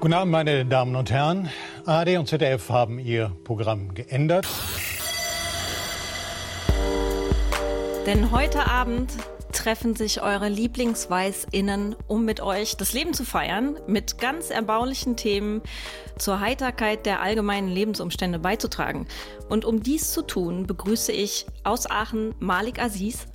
[0.00, 1.50] Guten Abend, meine Damen und Herren.
[1.84, 4.48] ARD und ZDF haben ihr Programm geändert.
[8.06, 9.12] Denn heute Abend
[9.52, 15.60] treffen sich eure Lieblingsweißinnen, um mit euch das Leben zu feiern, mit ganz erbaulichen Themen
[16.16, 19.06] zur Heiterkeit der allgemeinen Lebensumstände beizutragen.
[19.50, 23.26] Und um dies zu tun, begrüße ich aus Aachen Malik Aziz.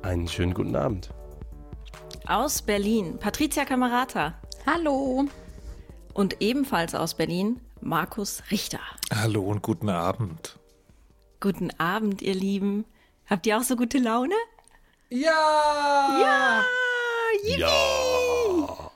[0.00, 1.10] Einen schönen guten Abend.
[2.26, 4.40] Aus Berlin Patricia Camerata.
[4.64, 5.28] Hallo.
[6.18, 8.80] Und ebenfalls aus Berlin Markus Richter.
[9.14, 10.58] Hallo und guten Abend.
[11.38, 12.86] Guten Abend, ihr Lieben.
[13.26, 14.34] Habt ihr auch so gute Laune?
[15.10, 15.30] Ja!
[16.20, 16.64] Ja!
[17.44, 17.60] Yippie!
[17.60, 18.90] Ja.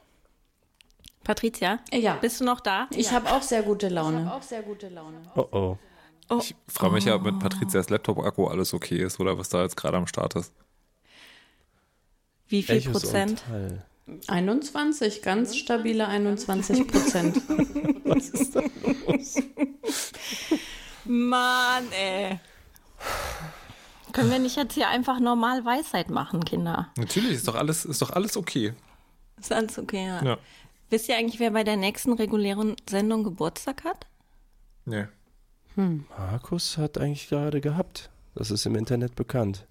[1.22, 1.78] Patricia?
[1.92, 2.16] Ja.
[2.16, 2.88] Bist du noch da?
[2.90, 4.32] Ich habe auch sehr gute Laune.
[5.36, 5.78] Oh oh.
[6.28, 6.38] Oh.
[6.40, 9.76] Ich frage mich ja, ob mit Patrizias Laptop-Akku alles okay ist oder was da jetzt
[9.76, 10.52] gerade am Start ist.
[12.48, 13.46] Wie viel und Prozent?
[13.46, 13.86] Hall.
[14.26, 17.36] 21, ganz stabile 21 Prozent.
[18.04, 18.62] Was ist da
[19.06, 19.36] los?
[21.04, 22.40] Mann, ey.
[24.12, 26.90] Können wir nicht jetzt hier einfach normal Weisheit machen, Kinder?
[26.98, 28.74] Natürlich, ist doch alles, ist doch alles okay.
[29.38, 30.22] Ist alles okay, ja.
[30.22, 30.38] Ja.
[30.90, 34.06] Wisst ihr eigentlich, wer bei der nächsten regulären Sendung Geburtstag hat?
[34.84, 35.06] Nee.
[35.74, 38.10] Markus hat eigentlich gerade gehabt.
[38.34, 39.66] Das ist im Internet bekannt.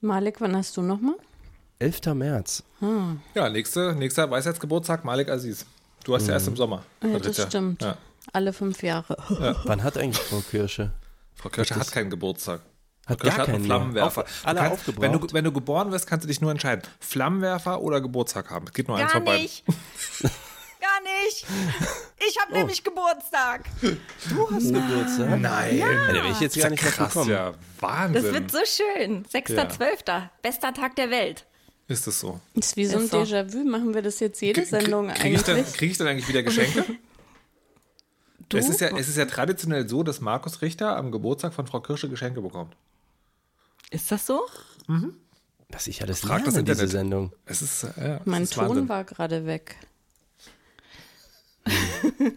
[0.00, 1.16] Malik, wann hast du nochmal?
[1.78, 2.14] 11.
[2.14, 2.62] März.
[3.34, 5.66] Ja, nächste, nächster Weisheitsgeburtstag, Malik Aziz.
[6.04, 6.84] Du hast ja erst im Sommer.
[7.02, 7.82] Ja, das stimmt.
[7.82, 7.96] Ja.
[8.32, 9.16] Alle fünf Jahre.
[9.64, 10.92] Wann hat eigentlich Frau Kirsche?
[11.34, 12.60] Frau Kirsche hat keinen Geburtstag.
[13.06, 13.66] Hat Kirsche gar hat einen keinen.
[13.66, 14.22] Flammenwerfer.
[14.22, 15.02] Auf, Du alle kannst, aufgebraucht.
[15.02, 16.82] wenn, du, wenn du geboren wirst, kannst du dich nur entscheiden.
[17.00, 18.66] Flammenwerfer oder Geburtstag haben.
[18.66, 19.42] Es geht nur eins Gar von beiden.
[19.42, 19.64] nicht.
[20.80, 21.46] Gar nicht.
[22.28, 23.64] Ich habe nämlich Geburtstag.
[24.28, 25.38] Geburtstag?
[25.40, 25.78] Nein.
[25.78, 27.30] Ja, da wäre ich jetzt gar nicht krass, gekommen.
[27.30, 27.52] ja.
[27.80, 28.22] Wahnsinn.
[28.22, 29.24] Das wird so schön.
[29.26, 30.28] 6.12.
[30.42, 31.46] Bester Tag der Welt.
[31.88, 32.40] Ist es so.
[32.54, 33.08] Ist wie so ein.
[33.08, 33.64] Déjà-vu.
[33.64, 35.74] Machen wir das jetzt jede Sendung Kriege ich, dann- eigentlich?
[35.74, 36.84] krieg ich dann eigentlich wieder Geschenke?
[36.84, 36.96] Du?
[38.58, 41.80] Es ist, ja, es ist ja traditionell so, dass Markus Richter am Geburtstag von Frau
[41.80, 42.76] Kirsche Geschenke bekommt.
[43.90, 44.40] Ist das so?
[45.68, 46.90] Was ich alles Frag lerne das in diese Internet.
[46.92, 47.32] Sendung.
[47.44, 48.88] Es ist, äh, ja, Mein ist Ton Wahnsinn.
[48.88, 49.76] war gerade weg.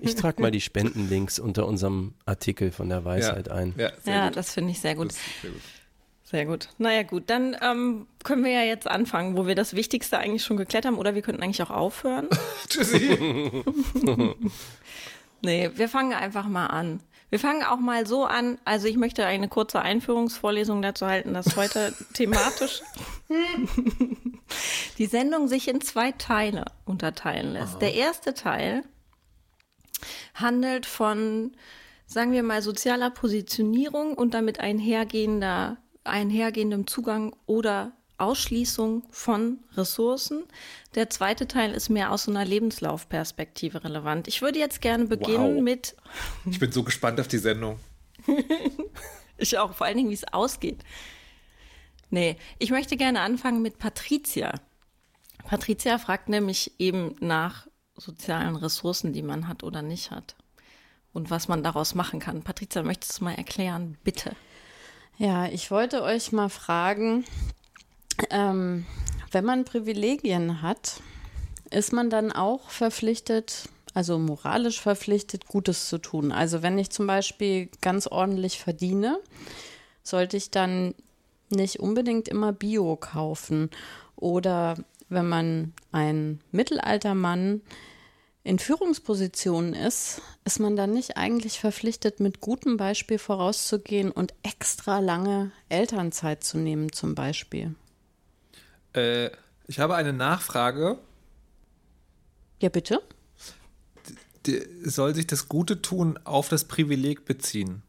[0.01, 3.73] Ich trage mal die Spendenlinks unter unserem Artikel von der Weisheit ein.
[3.77, 4.37] Ja, sehr ja, gut.
[4.37, 5.09] das finde ich sehr gut.
[5.09, 5.61] Das ist sehr gut.
[6.29, 6.69] Sehr gut.
[6.77, 7.23] Naja, gut.
[7.27, 10.99] Dann ähm, können wir ja jetzt anfangen, wo wir das Wichtigste eigentlich schon geklärt haben.
[10.99, 12.27] Oder wir könnten eigentlich auch aufhören.
[12.69, 13.63] Tschüssi.
[15.41, 16.99] Nee, wir fangen einfach mal an.
[17.29, 18.57] Wir fangen auch mal so an.
[18.65, 22.81] Also ich möchte eine kurze Einführungsvorlesung dazu halten, dass heute thematisch
[24.97, 27.81] die Sendung sich in zwei Teile unterteilen lässt.
[27.81, 28.83] Der erste Teil
[30.33, 31.55] handelt von,
[32.05, 35.77] sagen wir mal, sozialer Positionierung und damit einhergehender,
[36.09, 40.43] einhergehendem Zugang oder Ausschließung von Ressourcen.
[40.95, 44.27] Der zweite Teil ist mehr aus so einer Lebenslaufperspektive relevant.
[44.27, 45.63] Ich würde jetzt gerne beginnen Wow.
[45.63, 45.95] mit,
[46.49, 47.79] Ich bin so gespannt auf die Sendung.
[49.37, 50.83] ich auch, vor allen Dingen, wie es ausgeht.
[52.09, 54.53] Nee, ich möchte gerne anfangen mit Patricia.
[55.45, 60.35] Patricia fragt nämlich eben nach sozialen Ressourcen, die man hat oder nicht hat.
[61.13, 62.43] Und was man daraus machen kann.
[62.43, 64.35] Patricia, möchtest du mal erklären, bitte?
[65.21, 67.25] Ja, ich wollte euch mal fragen,
[68.29, 68.85] ähm,
[69.33, 71.01] wenn man Privilegien hat,
[71.71, 76.31] ist man dann auch verpflichtet, also moralisch verpflichtet, Gutes zu tun?
[76.31, 79.19] Also wenn ich zum Beispiel ganz ordentlich verdiene,
[80.03, 80.95] sollte ich dann
[81.49, 83.71] nicht unbedingt immer Bio kaufen?
[84.15, 84.75] Oder
[85.09, 87.61] wenn man ein Mittelaltermann
[88.43, 94.99] in Führungspositionen ist, ist man dann nicht eigentlich verpflichtet, mit gutem Beispiel vorauszugehen und extra
[94.99, 97.75] lange Elternzeit zu nehmen, zum Beispiel?
[98.93, 99.29] Äh,
[99.67, 100.97] ich habe eine Nachfrage.
[102.61, 103.01] Ja, bitte?
[104.45, 107.83] Die, soll sich das Gute tun auf das Privileg beziehen?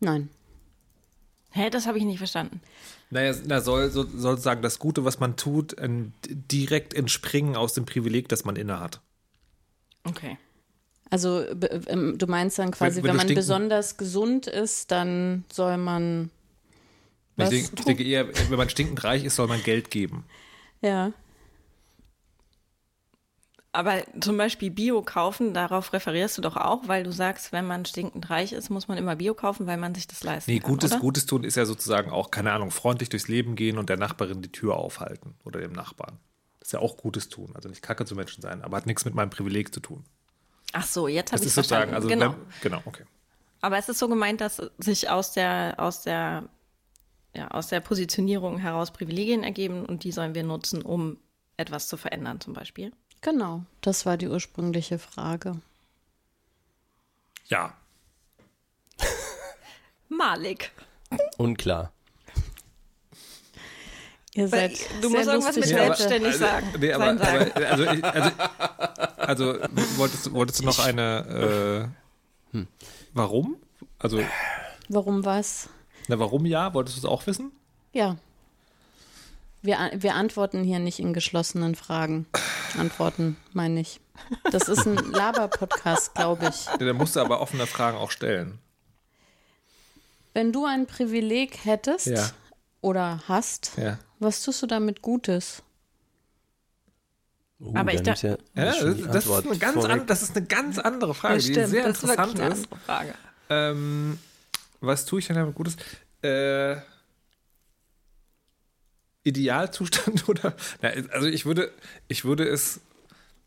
[0.00, 0.30] Nein.
[1.50, 2.60] Hä, das habe ich nicht verstanden.
[3.10, 7.84] Naja, na, soll so, sozusagen das Gute, was man tut, ähm, direkt entspringen aus dem
[7.84, 9.00] Privileg, das man innehat.
[10.04, 10.38] Okay.
[11.10, 11.44] Also
[11.88, 15.76] ähm, du meinst dann quasi, Wenn- wenn, wenn man stinken- besonders gesund ist, dann soll
[15.76, 16.30] man
[17.36, 20.24] Ich was denke, ich denke eher, wenn man stinkend reich ist, soll man Geld geben.
[20.80, 21.12] Ja.
[23.74, 27.86] Aber zum Beispiel Bio kaufen, darauf referierst du doch auch, weil du sagst, wenn man
[27.86, 30.70] stinkend reich ist, muss man immer Bio kaufen, weil man sich das leisten Nee, kann.
[30.72, 31.00] Gutes, oder?
[31.00, 34.42] Gutes tun ist ja sozusagen auch, keine Ahnung, freundlich durchs Leben gehen und der Nachbarin
[34.42, 36.18] die Tür aufhalten oder dem Nachbarn.
[36.62, 37.50] Das ist ja auch Gutes tun.
[37.56, 40.04] Also nicht kacke zu Menschen sein, aber hat nichts mit meinem Privileg zu tun.
[40.72, 41.92] Ach so, jetzt habe Das ich verstanden.
[41.92, 42.34] also genau.
[42.34, 43.04] wenn, genau, okay.
[43.60, 46.48] Aber es ist so gemeint, dass sich aus der, aus der,
[47.34, 51.18] ja, aus der Positionierung heraus Privilegien ergeben und die sollen wir nutzen, um
[51.56, 52.92] etwas zu verändern, zum Beispiel.
[53.22, 55.60] Genau, das war die ursprüngliche Frage.
[57.46, 57.74] Ja.
[60.08, 60.70] Malik.
[61.38, 61.92] Unklar.
[64.34, 66.66] Ihr seid du sehr musst irgendwas mit Ja, aber- selbstständig sagen.
[66.78, 67.50] Nee, aber, sagen.
[67.54, 68.30] aber also, ich, also,
[69.18, 69.54] also
[69.98, 71.90] wolltest, du- wolltest du noch eine
[72.54, 72.64] äh,
[73.14, 73.56] Warum?
[73.98, 74.20] Also,
[74.88, 75.68] Warum was?
[76.08, 76.72] na, warum ja?
[76.74, 77.52] Wolltest du es auch wissen?
[77.92, 78.16] Ja.
[79.60, 82.26] Wir, wir antworten hier nicht in geschlossenen Fragen.
[82.78, 84.00] Antworten, meine ich.
[84.50, 86.64] Das ist ein Laber-Podcast, glaube ich.
[86.66, 88.58] Ja, dann musst du aber offene Fragen auch stellen.
[90.34, 92.30] Wenn du ein Privileg hättest Ja.
[92.82, 93.98] Oder hast, Ja.
[94.18, 95.62] was tust du damit Gutes?
[97.60, 100.44] Uh, Aber ich da dachte- Ja, schon das, ist eine ganz an, das ist eine
[100.46, 102.42] ganz andere Frage, Das die stimmt, sehr das ist interessant ist.
[102.44, 103.14] andere Frage.
[103.48, 104.18] Ähm,
[104.80, 105.76] was tue ich denn damit Gutes?
[106.22, 106.76] Äh,
[109.24, 110.54] Idealzustand oder?
[110.80, 111.70] Na, also ich würde,
[112.08, 112.80] ich würde es,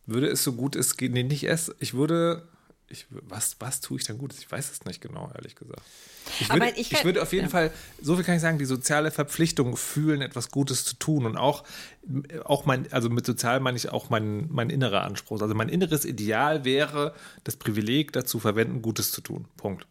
[0.05, 2.47] würde es so gut es geht, nee, nicht es, ich würde,
[2.87, 4.39] ich, was, was tue ich denn Gutes?
[4.39, 5.81] Ich weiß es nicht genau, ehrlich gesagt.
[6.39, 7.49] Ich würde, Aber ich ich, würde auf jeden ja.
[7.49, 7.71] Fall,
[8.01, 11.63] so viel kann ich sagen, die soziale Verpflichtung fühlen, etwas Gutes zu tun und auch,
[12.43, 15.41] auch mein, also mit sozial meine ich auch mein, mein innerer Anspruch.
[15.41, 19.47] Also mein inneres Ideal wäre, das Privileg dazu verwenden, Gutes zu tun.
[19.57, 19.87] Punkt.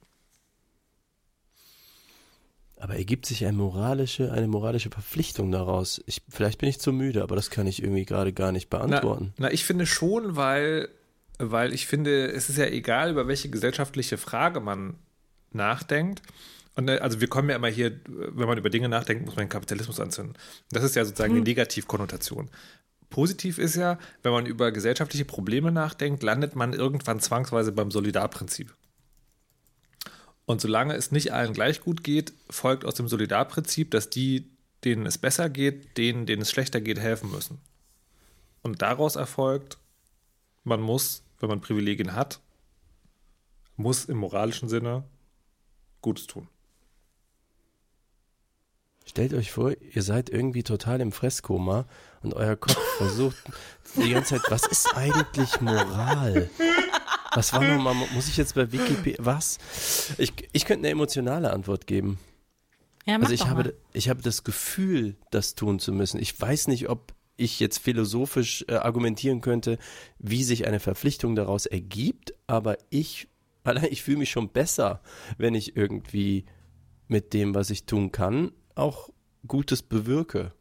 [2.76, 6.02] Aber ergibt sich eine moralische, eine moralische Verpflichtung daraus?
[6.06, 9.32] Ich, vielleicht bin ich zu müde, aber das kann ich irgendwie gerade gar nicht beantworten.
[9.38, 10.90] Na, na, ich finde schon, weil,
[11.38, 14.94] weil ich finde, es ist ja egal, über welche gesellschaftliche Frage man
[15.52, 16.22] nachdenkt.
[16.74, 19.46] Und äh, also wir kommen ja immer hier, wenn man über Dinge nachdenkt, muss man
[19.46, 20.36] den Kapitalismus anzünden.
[20.70, 22.50] Das ist ja sozusagen die Negativkonnotation.
[23.10, 28.74] Positiv ist ja, wenn man über gesellschaftliche Probleme nachdenkt, landet man irgendwann zwangsweise beim Solidarprinzip.
[30.46, 34.50] Und solange es nicht allen gleich gut geht, folgt aus dem Solidarprinzip, dass die,
[34.84, 37.60] denen es besser geht, denen, denen es schlechter geht, helfen müssen.
[38.62, 39.78] Und daraus erfolgt,
[40.64, 42.40] man muss, wenn man Privilegien hat,
[43.76, 45.04] muss im moralischen Sinne
[46.00, 46.48] Gutes tun.
[49.06, 51.86] Stellt euch vor, ihr seid irgendwie total im Fresskoma
[52.22, 53.36] und euer Kopf versucht
[53.96, 56.50] die ganze Zeit, was ist eigentlich Moral?
[57.34, 59.58] Was war nochmal, muss ich jetzt bei Wikipedia, was?
[60.18, 62.18] Ich, ich könnte eine emotionale Antwort geben.
[63.06, 63.74] Ja, mach Also ich doch habe, mal.
[63.92, 66.18] ich habe das Gefühl, das tun zu müssen.
[66.18, 69.78] Ich weiß nicht, ob ich jetzt philosophisch äh, argumentieren könnte,
[70.18, 73.28] wie sich eine Verpflichtung daraus ergibt, aber ich,
[73.64, 75.02] allein ich fühle mich schon besser,
[75.38, 76.44] wenn ich irgendwie
[77.08, 79.10] mit dem, was ich tun kann, auch
[79.46, 80.52] Gutes bewirke.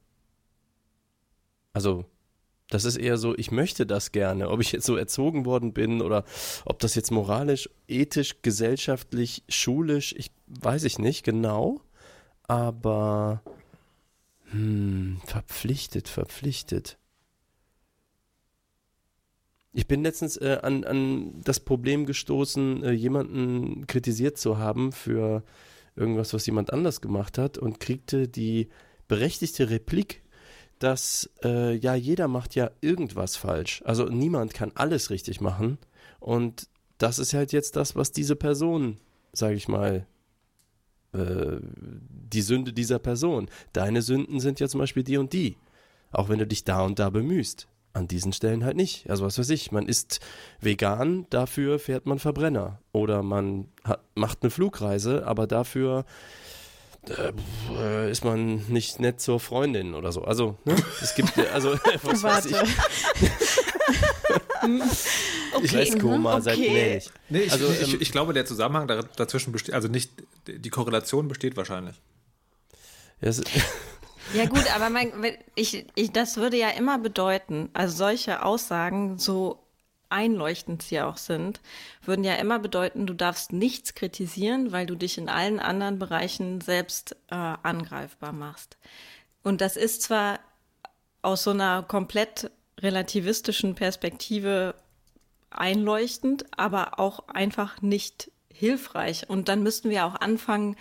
[1.74, 2.06] Also,
[2.70, 4.50] das ist eher so, ich möchte das gerne.
[4.50, 6.24] Ob ich jetzt so erzogen worden bin oder
[6.66, 11.81] ob das jetzt moralisch, ethisch, gesellschaftlich, schulisch, ich weiß ich nicht genau.
[12.44, 13.42] Aber
[14.54, 16.98] hm, verpflichtet, verpflichtet.
[19.74, 25.44] Ich bin letztens äh, an, an das Problem gestoßen, äh, jemanden kritisiert zu haben für
[25.96, 28.70] irgendwas, was jemand anders gemacht hat und kriegte die
[29.08, 30.22] berechtigte Replik,
[30.78, 33.82] dass äh, ja jeder macht ja irgendwas falsch.
[33.86, 35.80] Also niemand kann alles richtig machen
[36.20, 36.68] und
[37.00, 38.98] das ist halt jetzt das, was diese Person,
[39.32, 40.06] sage ich mal,
[41.13, 43.50] äh, die Sünde dieser Person.
[43.74, 45.58] Deine Sünden sind ja zum Beispiel die und die.
[46.12, 47.67] Auch wenn du dich da und da bemühst.
[47.93, 49.08] An diesen Stellen halt nicht.
[49.10, 50.20] Also was weiß ich, man ist
[50.60, 52.79] vegan, dafür fährt man Verbrenner.
[52.91, 56.05] Oder man hat, macht eine Flugreise, aber dafür
[57.77, 60.24] äh, ist man nicht nett zur Freundin oder so.
[60.24, 60.75] Also, ne?
[61.01, 62.53] Es gibt, also, was weiß ich,
[64.63, 65.67] Warte.
[65.67, 66.70] Stresskoma, seid okay.
[66.70, 67.10] gnädig.
[67.29, 70.12] Nee, ich, Also, ich, ähm, ich glaube, der Zusammenhang da- dazwischen besteht, also nicht,
[70.48, 71.96] die Korrelation besteht wahrscheinlich.
[73.22, 73.42] Ja, es-
[74.34, 75.12] Ja gut, aber mein,
[75.54, 79.60] ich, ich, das würde ja immer bedeuten, also solche Aussagen, so
[80.10, 81.60] einleuchtend sie auch sind,
[82.04, 86.62] würden ja immer bedeuten, du darfst nichts kritisieren, weil du dich in allen anderen Bereichen
[86.62, 88.78] selbst äh, angreifbar machst.
[89.44, 90.40] Und das ist zwar
[91.22, 94.76] aus so einer komplett relativistischen Perspektive
[95.50, 99.29] einleuchtend, aber auch einfach nicht hilfreich.
[99.29, 100.75] Und dann müssten wir auch anfangen,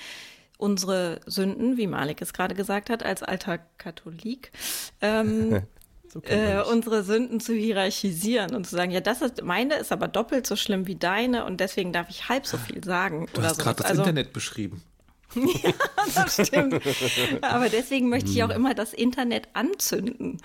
[0.59, 4.53] unsere Sünden, wie Malik es gerade gesagt hat, als alter Katholik,
[5.01, 5.63] ähm,
[6.09, 10.07] so äh, unsere Sünden zu hierarchisieren und zu sagen, ja, das ist meine ist aber
[10.07, 13.27] doppelt so schlimm wie deine und deswegen darf ich halb so viel sagen.
[13.33, 13.77] Du oder hast gerade sowas.
[13.77, 14.83] das also, Internet beschrieben.
[16.15, 16.81] das stimmt.
[17.43, 20.39] Aber deswegen möchte ich auch immer das Internet anzünden,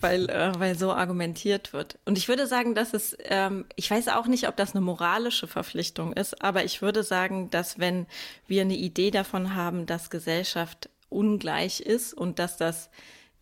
[0.00, 1.98] weil, äh, weil so argumentiert wird.
[2.04, 5.46] Und ich würde sagen, dass es, ähm, ich weiß auch nicht, ob das eine moralische
[5.46, 8.06] Verpflichtung ist, aber ich würde sagen, dass wenn
[8.46, 12.90] wir eine Idee davon haben, dass Gesellschaft ungleich ist und dass das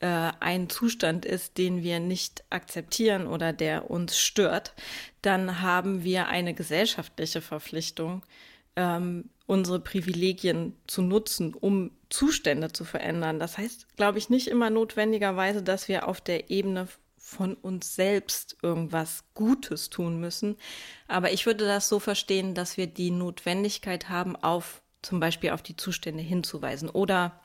[0.00, 4.74] äh, ein Zustand ist, den wir nicht akzeptieren oder der uns stört,
[5.22, 8.22] dann haben wir eine gesellschaftliche Verpflichtung,
[8.76, 13.38] ähm, unsere Privilegien zu nutzen, um Zustände zu verändern.
[13.38, 18.56] Das heißt, glaube ich, nicht immer notwendigerweise, dass wir auf der Ebene von uns selbst
[18.62, 20.56] irgendwas Gutes tun müssen.
[21.08, 25.62] Aber ich würde das so verstehen, dass wir die Notwendigkeit haben, auf zum Beispiel auf
[25.62, 27.40] die Zustände hinzuweisen oder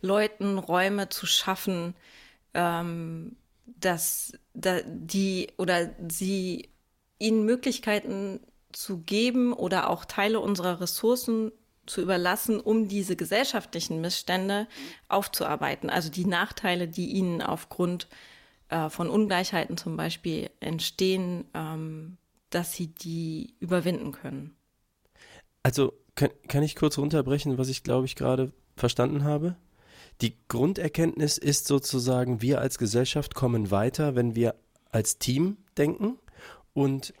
[0.00, 1.94] Leuten Räume zu schaffen,
[2.54, 3.36] ähm,
[3.66, 6.70] dass da, die oder sie
[7.18, 8.40] ihnen Möglichkeiten
[8.72, 11.52] zu geben oder auch Teile unserer Ressourcen
[11.86, 14.68] zu überlassen, um diese gesellschaftlichen Missstände
[15.08, 15.90] aufzuarbeiten.
[15.90, 18.08] Also die Nachteile, die ihnen aufgrund
[18.68, 22.16] äh, von Ungleichheiten zum Beispiel entstehen, ähm,
[22.50, 24.56] dass sie die überwinden können.
[25.62, 29.56] Also kann, kann ich kurz runterbrechen, was ich glaube ich gerade verstanden habe?
[30.20, 34.54] Die Grunderkenntnis ist sozusagen, wir als Gesellschaft kommen weiter, wenn wir
[34.90, 36.18] als Team denken.
[36.72, 37.14] Und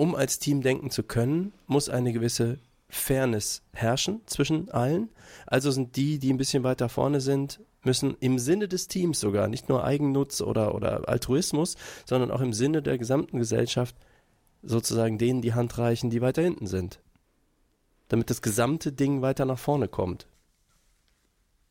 [0.00, 5.10] um als Team denken zu können, muss eine gewisse Fairness herrschen zwischen allen.
[5.46, 9.46] Also sind die, die ein bisschen weiter vorne sind, müssen im Sinne des Teams sogar,
[9.48, 11.76] nicht nur Eigennutz oder, oder Altruismus,
[12.06, 13.94] sondern auch im Sinne der gesamten Gesellschaft
[14.62, 17.00] sozusagen denen die Hand reichen, die weiter hinten sind.
[18.08, 20.28] Damit das gesamte Ding weiter nach vorne kommt.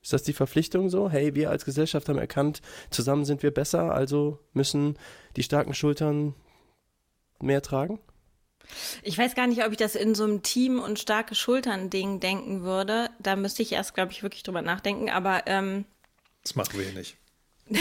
[0.03, 1.09] Ist das die Verpflichtung so?
[1.09, 4.99] Hey, wir als Gesellschaft haben erkannt, zusammen sind wir besser, also müssen
[5.35, 6.35] die starken Schultern
[7.41, 7.99] mehr tragen?
[9.03, 12.61] Ich weiß gar nicht, ob ich das in so einem Team- und starke Schultern-Ding denken
[12.61, 13.09] würde.
[13.19, 15.09] Da müsste ich erst, glaube ich, wirklich drüber nachdenken.
[15.09, 15.85] Aber ähm,
[16.43, 17.17] das machen wir hier nicht.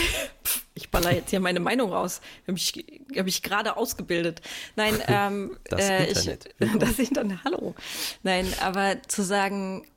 [0.73, 2.21] ich baller jetzt hier meine Meinung raus.
[2.47, 4.41] Habe ich, hab ich gerade ausgebildet.
[4.75, 6.55] Nein, ähm, das äh, Internet.
[6.59, 7.75] Ich, das Internet, hallo.
[8.23, 9.87] Nein, aber zu sagen,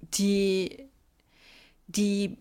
[0.00, 0.88] die,
[1.86, 2.38] die,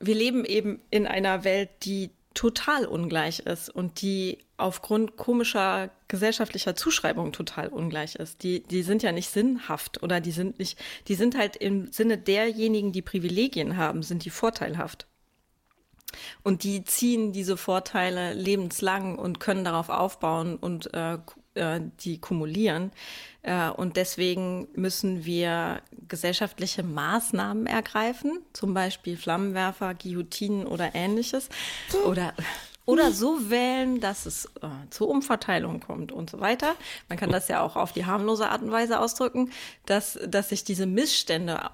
[0.00, 6.76] wir leben eben in einer Welt, die total ungleich ist und die aufgrund komischer gesellschaftlicher
[6.76, 8.42] Zuschreibungen total ungleich ist.
[8.42, 12.18] Die, die sind ja nicht sinnhaft oder die sind nicht, die sind halt im Sinne
[12.18, 15.06] derjenigen, die Privilegien haben, sind die vorteilhaft.
[16.42, 21.18] Und die ziehen diese Vorteile lebenslang und können darauf aufbauen und äh,
[21.54, 22.92] äh, die kumulieren.
[23.42, 31.48] Äh, und deswegen müssen wir gesellschaftliche Maßnahmen ergreifen, zum Beispiel Flammenwerfer, Guillotinen oder ähnliches.
[32.04, 32.34] Oder
[32.86, 36.74] oder so wählen, dass es äh, zur Umverteilung kommt und so weiter.
[37.08, 39.50] Man kann das ja auch auf die harmlose Art und Weise ausdrücken,
[39.86, 41.70] dass, dass sich diese Missstände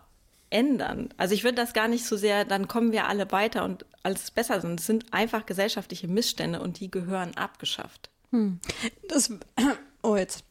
[0.51, 1.09] ändern.
[1.17, 4.31] Also ich würde das gar nicht so sehr, dann kommen wir alle weiter und alles
[4.31, 8.11] besser, sondern es sind einfach gesellschaftliche Missstände und die gehören abgeschafft.
[8.31, 8.61] Hm.
[9.09, 9.31] Das,
[10.03, 10.45] oh, jetzt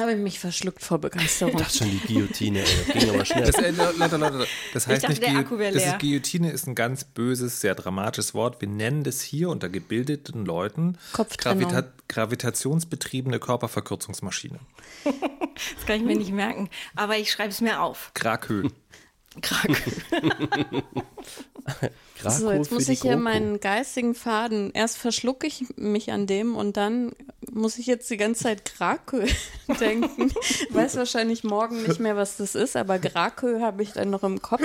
[0.00, 1.54] habe ich mich verschluckt vor Begeisterung.
[1.54, 3.46] Ich dachte schon, die Guillotine, ey, ging aber schnell.
[3.46, 5.92] Das, äh, Leute, Leute, das heißt dachte, nicht, der Akku das leer.
[5.94, 8.60] ist, Guillotine ist ein ganz böses, sehr dramatisches Wort.
[8.60, 11.68] Wir nennen das hier unter gebildeten Leuten Kopftrennung.
[11.68, 14.60] Gravita gravitationsbetriebene Körperverkürzungsmaschine.
[15.04, 18.12] Das kann ich mir nicht merken, aber ich schreibe es mir auf.
[18.14, 18.68] Krakö.
[19.42, 19.70] Krak.
[22.20, 24.72] So, jetzt muss ich hier meinen geistigen Faden.
[24.72, 27.12] Erst verschlucke ich mich an dem und dann
[27.52, 29.24] muss ich jetzt die ganze Zeit Grakö
[29.80, 30.32] denken.
[30.70, 34.42] Weiß wahrscheinlich morgen nicht mehr, was das ist, aber Grakö habe ich dann noch im
[34.42, 34.62] Kopf.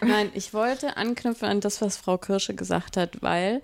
[0.00, 3.62] Nein, ich wollte anknüpfen an das, was Frau Kirsche gesagt hat, weil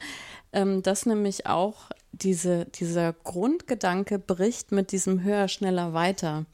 [0.52, 6.46] ähm, das nämlich auch diese, dieser Grundgedanke bricht mit diesem höher, schneller, weiter.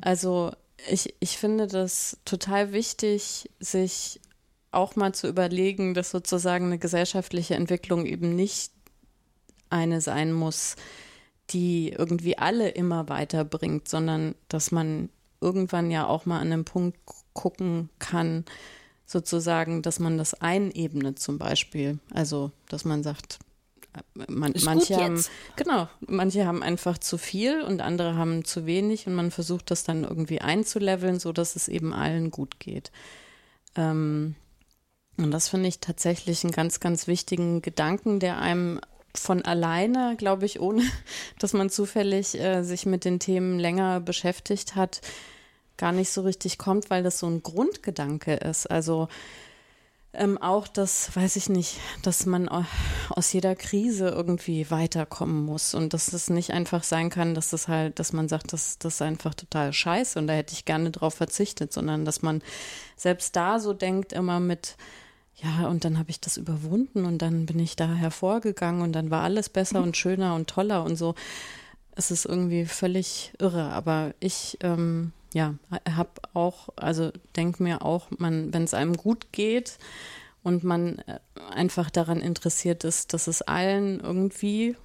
[0.00, 0.52] Also
[0.88, 4.20] ich, ich finde das total wichtig, sich
[4.74, 8.72] auch mal zu überlegen, dass sozusagen eine gesellschaftliche Entwicklung eben nicht
[9.70, 10.76] eine sein muss,
[11.50, 16.98] die irgendwie alle immer weiterbringt, sondern dass man irgendwann ja auch mal an einem Punkt
[17.32, 18.44] gucken kann,
[19.06, 21.98] sozusagen, dass man das einebnet zum Beispiel.
[22.12, 23.38] Also, dass man sagt,
[24.28, 25.22] man, Ist manche haben,
[25.56, 29.84] genau, manche haben einfach zu viel und andere haben zu wenig und man versucht das
[29.84, 32.90] dann irgendwie einzuleveln, so dass es eben allen gut geht.
[33.76, 34.34] Ähm,
[35.16, 38.80] und das finde ich tatsächlich einen ganz, ganz wichtigen Gedanken, der einem
[39.14, 40.82] von alleine, glaube ich, ohne
[41.38, 45.00] dass man zufällig äh, sich mit den Themen länger beschäftigt hat,
[45.76, 48.66] gar nicht so richtig kommt, weil das so ein Grundgedanke ist.
[48.70, 49.08] Also
[50.12, 52.64] ähm, auch das, weiß ich nicht, dass man au-
[53.10, 57.66] aus jeder Krise irgendwie weiterkommen muss und dass es nicht einfach sein kann, dass das
[57.66, 60.92] halt, dass man sagt, das, das ist einfach total scheiße und da hätte ich gerne
[60.92, 62.42] drauf verzichtet, sondern dass man
[62.96, 64.76] selbst da so denkt, immer mit,
[65.36, 69.10] ja, und dann habe ich das überwunden und dann bin ich da hervorgegangen und dann
[69.10, 71.14] war alles besser und schöner und toller und so.
[71.96, 75.54] Es ist irgendwie völlig irre, aber ich, ähm, ja,
[75.88, 79.78] habe auch, also denke mir auch, man, wenn es einem gut geht
[80.44, 81.18] und man äh,
[81.50, 84.76] einfach daran interessiert ist, dass es allen irgendwie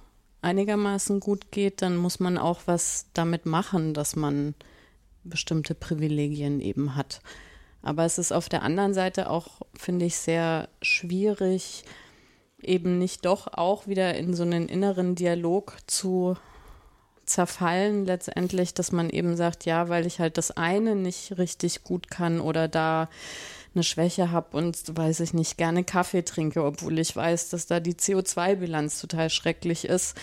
[0.42, 4.54] einigermaßen gut geht, dann muss man auch was damit machen, dass man
[5.22, 7.20] bestimmte Privilegien eben hat.
[7.82, 11.84] Aber es ist auf der anderen Seite auch, finde ich, sehr schwierig,
[12.62, 16.36] eben nicht doch auch wieder in so einen inneren Dialog zu
[17.24, 22.10] zerfallen letztendlich, dass man eben sagt, ja, weil ich halt das eine nicht richtig gut
[22.10, 23.08] kann oder da
[23.74, 27.78] eine Schwäche habe und weiß ich nicht gerne Kaffee trinke, obwohl ich weiß, dass da
[27.78, 30.16] die CO2-Bilanz total schrecklich ist,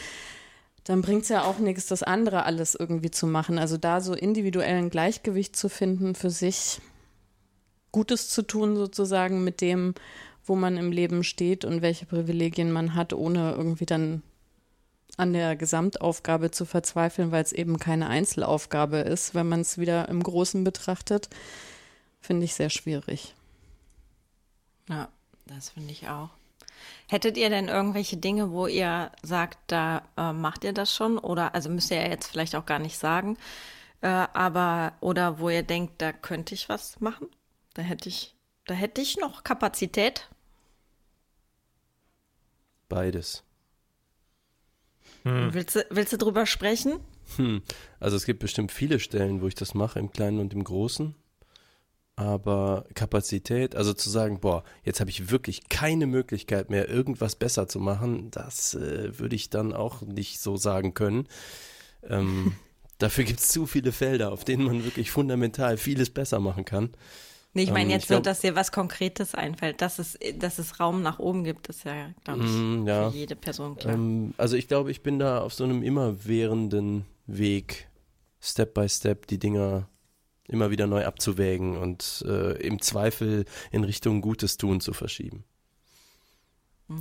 [0.84, 3.58] dann bringt es ja auch nichts, das andere alles irgendwie zu machen.
[3.58, 6.80] Also da so individuellen Gleichgewicht zu finden für sich,
[7.92, 9.94] Gutes zu tun sozusagen mit dem,
[10.46, 14.24] wo man im Leben steht und welche Privilegien man hat, ohne irgendwie dann
[15.18, 20.08] an der Gesamtaufgabe zu verzweifeln, weil es eben keine Einzelaufgabe ist, wenn man es wieder
[20.10, 21.30] im Großen betrachtet,
[22.22, 23.34] finde ich sehr schwierig.
[24.90, 25.10] Ja,
[25.46, 26.30] das finde ich auch.
[27.08, 31.18] Hättet ihr denn irgendwelche Dinge, wo ihr sagt, da äh, macht ihr das schon?
[31.18, 33.38] Oder, also müsst ihr ja jetzt vielleicht auch gar nicht sagen,
[34.02, 37.28] äh, aber, oder wo ihr denkt, da könnte ich was machen?
[37.78, 40.28] Da hätte ich, da hätte ich noch Kapazität.
[42.90, 43.44] Beides.
[45.22, 45.54] Hm.
[45.54, 47.00] Willst, du, willst du drüber sprechen?
[47.36, 47.62] Hm.
[48.00, 51.14] Also es gibt bestimmt viele Stellen, wo ich das mache, im Kleinen und im Großen.
[52.16, 57.68] Aber Kapazität, also zu sagen, boah, jetzt habe ich wirklich keine Möglichkeit mehr, irgendwas besser
[57.68, 61.28] zu machen, das äh, würde ich dann auch nicht so sagen können.
[62.02, 62.56] Ähm,
[62.98, 66.96] dafür gibt es zu viele Felder, auf denen man wirklich fundamental vieles besser machen kann.
[67.58, 70.20] Nee, ich meine ähm, jetzt ich glaub, so, dass dir was Konkretes einfällt, dass es,
[70.36, 73.10] dass es Raum nach oben gibt, ist ja, glaube ich, mm, ja.
[73.10, 73.96] für jede Person klar.
[73.96, 77.90] Ähm, also ich glaube, ich bin da auf so einem immerwährenden Weg,
[78.40, 79.90] Step by Step, die Dinger
[80.48, 85.44] immer wieder neu abzuwägen und äh, im Zweifel in Richtung Gutes tun zu verschieben.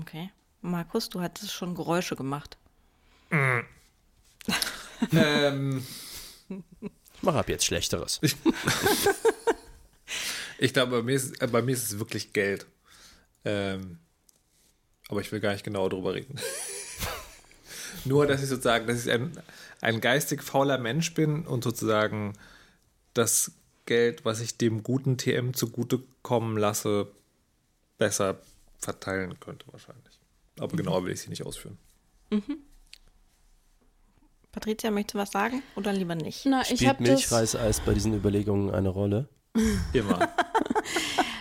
[0.01, 0.31] Okay.
[0.63, 2.57] Markus, du hattest schon Geräusche gemacht.
[5.13, 5.87] ähm.
[7.21, 8.23] Mach ab jetzt Schlechteres.
[10.59, 12.67] Ich glaube, bei mir ist, äh, bei mir ist es wirklich Geld.
[13.45, 13.99] Ähm,
[15.09, 16.39] aber ich will gar nicht genau darüber reden.
[18.05, 19.33] Nur, dass ich sozusagen, dass ich ein,
[19.81, 22.35] ein geistig fauler Mensch bin und sozusagen
[23.15, 23.53] das
[23.87, 27.09] Geld, was ich dem guten TM zugutekommen lasse,
[27.99, 28.41] besser
[28.79, 30.19] verteilen könnte wahrscheinlich.
[30.59, 30.79] Aber mhm.
[30.79, 31.79] genauer will ich sie nicht ausführen.
[32.31, 32.59] Mhm.
[34.53, 36.47] Patricia, möchtest du was sagen oder lieber nicht?
[36.47, 39.29] Na, ich Spielt Milchreiseis bei diesen Überlegungen eine Rolle?
[39.93, 40.29] Immer.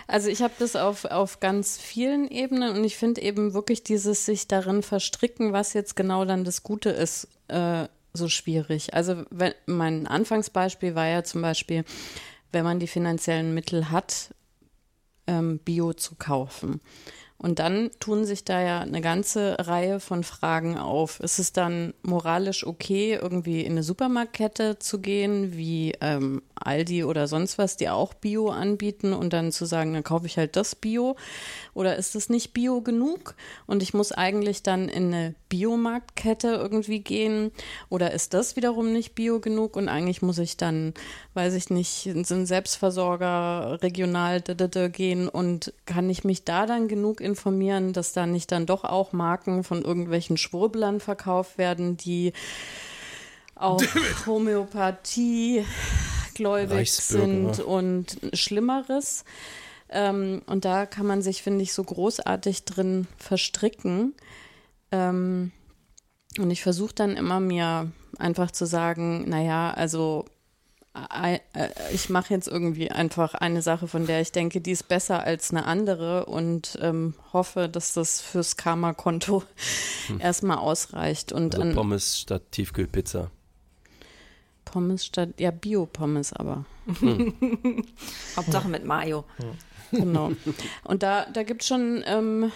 [0.08, 4.24] Also ich habe das auf, auf ganz vielen Ebenen und ich finde eben wirklich dieses
[4.24, 8.94] sich darin verstricken, was jetzt genau dann das Gute ist, äh, so schwierig.
[8.94, 11.84] Also wenn, mein Anfangsbeispiel war ja zum Beispiel,
[12.52, 14.32] wenn man die finanziellen Mittel hat,
[15.26, 16.80] ähm, Bio zu kaufen.
[17.38, 21.20] Und dann tun sich da ja eine ganze Reihe von Fragen auf.
[21.20, 27.26] Ist es dann moralisch okay, irgendwie in eine Supermarktkette zu gehen, wie ähm, Aldi oder
[27.28, 30.74] sonst was, die auch Bio anbieten und dann zu sagen, dann kaufe ich halt das
[30.74, 31.16] Bio?
[31.74, 33.34] Oder ist es nicht Bio genug
[33.66, 37.52] und ich muss eigentlich dann in eine Biomarktkette irgendwie gehen?
[37.90, 40.94] Oder ist das wiederum nicht Bio genug und eigentlich muss ich dann,
[41.34, 46.88] weiß ich nicht, in so einen Selbstversorger regional gehen und kann ich mich da dann
[46.88, 52.32] genug informieren, dass da nicht dann doch auch Marken von irgendwelchen Schwurblern verkauft werden, die
[53.54, 53.82] auch
[54.26, 55.64] Homöopathie
[56.34, 59.24] gläubig sind und Schlimmeres.
[59.88, 64.14] Ähm, und da kann man sich, finde ich, so großartig drin verstricken.
[64.92, 65.52] Ähm,
[66.38, 70.26] und ich versuche dann immer mir einfach zu sagen, naja, also
[71.92, 75.50] ich mache jetzt irgendwie einfach eine Sache, von der ich denke, die ist besser als
[75.50, 79.42] eine andere und ähm, hoffe, dass das fürs Karma-Konto
[80.06, 80.20] hm.
[80.20, 81.32] erstmal ausreicht.
[81.32, 83.30] Und also Pommes statt Tiefkühlpizza.
[84.64, 86.64] Pommes statt, ja, Bio-Pommes aber.
[87.00, 87.34] Hm.
[88.36, 89.24] Hauptsache mit Mayo.
[89.36, 89.50] Hm.
[89.90, 90.32] Genau.
[90.84, 92.52] Und da, da gibt es schon ähm,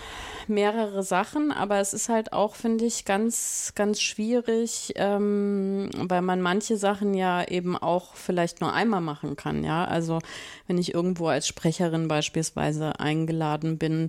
[0.48, 6.42] mehrere Sachen, aber es ist halt auch, finde ich, ganz, ganz schwierig, ähm, weil man
[6.42, 9.84] manche Sachen ja eben auch vielleicht nur einmal machen kann, ja.
[9.84, 10.18] Also
[10.66, 14.08] wenn ich irgendwo als Sprecherin beispielsweise eingeladen bin,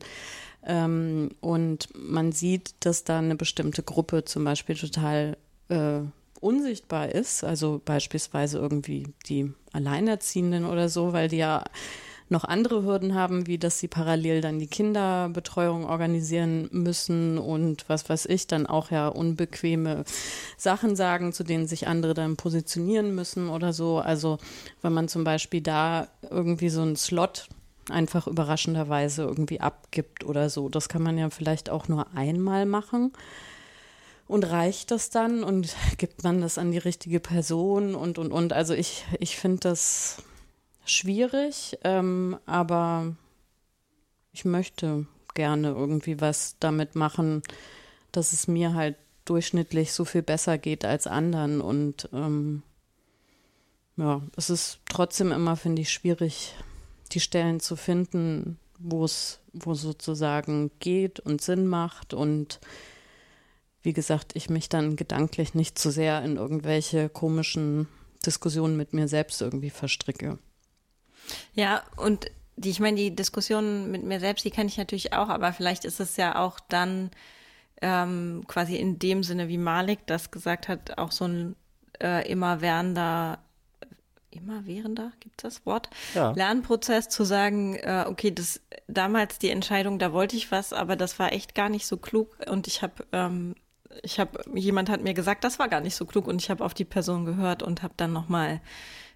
[0.63, 5.37] ähm, und man sieht, dass da eine bestimmte Gruppe zum Beispiel total
[5.69, 6.01] äh,
[6.39, 11.63] unsichtbar ist, also beispielsweise irgendwie die Alleinerziehenden oder so, weil die ja
[12.31, 18.09] noch andere Hürden haben, wie dass sie parallel dann die Kinderbetreuung organisieren müssen und was
[18.09, 20.05] weiß ich, dann auch ja unbequeme
[20.57, 23.99] Sachen sagen, zu denen sich andere dann positionieren müssen oder so.
[23.99, 24.37] Also
[24.81, 27.49] wenn man zum Beispiel da irgendwie so einen Slot
[27.89, 30.69] einfach überraschenderweise irgendwie abgibt oder so.
[30.69, 33.11] Das kann man ja vielleicht auch nur einmal machen.
[34.27, 38.53] Und reicht das dann und gibt man das an die richtige Person und, und, und.
[38.53, 40.23] Also ich, ich finde das
[40.85, 43.15] schwierig, ähm, aber
[44.31, 47.41] ich möchte gerne irgendwie was damit machen,
[48.11, 51.61] dass es mir halt durchschnittlich so viel besser geht als anderen.
[51.61, 52.63] Und ähm,
[53.97, 56.55] ja, es ist trotzdem immer, finde ich, schwierig,
[57.11, 62.59] die Stellen zu finden, wo es, wo sozusagen geht und Sinn macht und
[63.83, 67.87] wie gesagt, ich mich dann gedanklich nicht zu sehr in irgendwelche komischen
[68.25, 70.37] Diskussionen mit mir selbst irgendwie verstricke.
[71.53, 75.29] Ja, und die, ich meine, die Diskussionen mit mir selbst, die kenne ich natürlich auch,
[75.29, 77.11] aber vielleicht ist es ja auch dann
[77.81, 81.55] ähm, quasi in dem Sinne, wie Malik das gesagt hat, auch so ein
[82.01, 83.39] äh, immerwährender
[84.33, 85.89] immerwährender, gibt es das Wort?
[86.15, 86.31] Ja.
[86.31, 91.19] Lernprozess zu sagen, äh, okay, das damals die Entscheidung, da wollte ich was, aber das
[91.19, 93.55] war echt gar nicht so klug und ich habe ähm,
[94.03, 96.63] ich habe jemand hat mir gesagt, das war gar nicht so klug und ich habe
[96.63, 98.61] auf die Person gehört und habe dann noch mal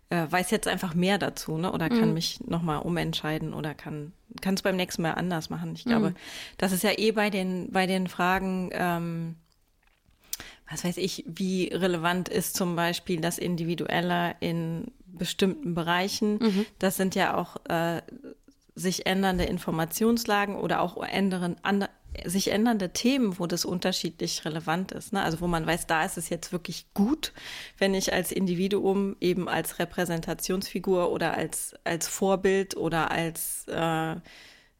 [0.09, 1.71] äh, weiß jetzt einfach mehr dazu, ne?
[1.71, 2.13] Oder kann mhm.
[2.13, 5.73] mich noch mal umentscheiden oder kann kann es beim nächsten Mal anders machen.
[5.75, 6.15] Ich glaube, mhm.
[6.57, 9.35] das ist ja eh bei den bei den Fragen ähm,
[10.69, 16.39] was weiß ich, wie relevant ist zum Beispiel das Individuelle in bestimmten Bereichen.
[16.39, 16.65] Mhm.
[16.79, 18.01] Das sind ja auch äh,
[18.73, 21.57] sich ändernde Informationslagen oder auch änderen,
[22.25, 25.13] sich ändernde Themen, wo das unterschiedlich relevant ist.
[25.13, 25.21] Ne?
[25.21, 27.33] Also wo man weiß, da ist es jetzt wirklich gut,
[27.77, 34.15] wenn ich als Individuum eben als Repräsentationsfigur oder als, als Vorbild oder als äh,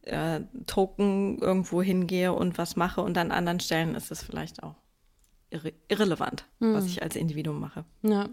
[0.04, 4.85] äh, Token irgendwo hingehe und was mache und an anderen Stellen ist es vielleicht auch
[5.56, 6.74] irre irrelevant, mhm.
[6.74, 6.90] was hm.
[6.92, 7.86] ich als Individuum mache.
[8.02, 8.30] Ja,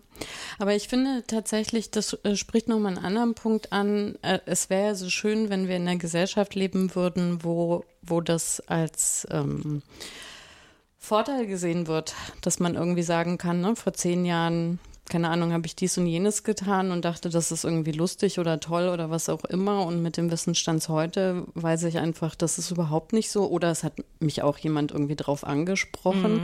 [0.59, 4.17] aber ich finde tatsächlich, das äh, spricht nochmal einen anderen Punkt an.
[4.23, 8.21] Äh, es wäre ja so schön, wenn wir in einer Gesellschaft leben würden, wo, wo
[8.21, 9.83] das als ähm,
[10.99, 14.79] Vorteil gesehen wird, dass man irgendwie sagen kann, ne, vor zehn Jahren
[15.13, 18.61] keine Ahnung, habe ich dies und jenes getan und dachte, das ist irgendwie lustig oder
[18.61, 19.85] toll oder was auch immer.
[19.85, 23.47] Und mit dem Wissensstand heute weiß ich einfach, das ist überhaupt nicht so.
[23.47, 26.37] Oder es hat mich auch jemand irgendwie drauf angesprochen.
[26.37, 26.43] Mhm.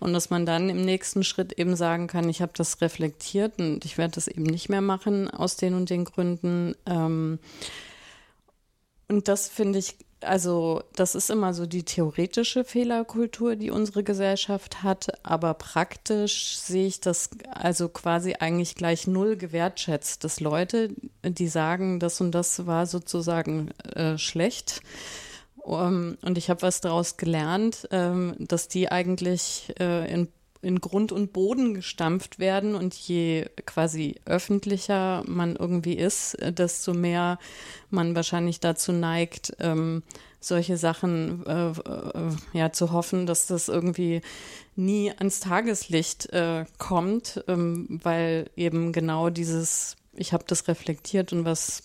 [0.00, 3.84] Und dass man dann im nächsten Schritt eben sagen kann, ich habe das reflektiert und
[3.84, 6.74] ich werde das eben nicht mehr machen aus den und den Gründen.
[6.86, 7.38] Ähm,
[9.08, 14.82] und das finde ich also das ist immer so die theoretische Fehlerkultur, die unsere Gesellschaft
[14.82, 20.90] hat, aber praktisch sehe ich das also quasi eigentlich gleich null gewertschätzt, dass Leute,
[21.22, 24.82] die sagen, das und das war sozusagen äh, schlecht.
[25.56, 30.28] Um, ähm, und ich habe was daraus gelernt, ähm, dass die eigentlich äh, in
[30.60, 37.38] in Grund und Boden gestampft werden und je quasi öffentlicher man irgendwie ist, desto mehr
[37.90, 40.02] man wahrscheinlich dazu neigt, ähm,
[40.40, 44.20] solche Sachen äh, äh, ja zu hoffen, dass das irgendwie
[44.76, 51.44] nie ans Tageslicht äh, kommt, ähm, weil eben genau dieses, ich habe das reflektiert und
[51.44, 51.82] was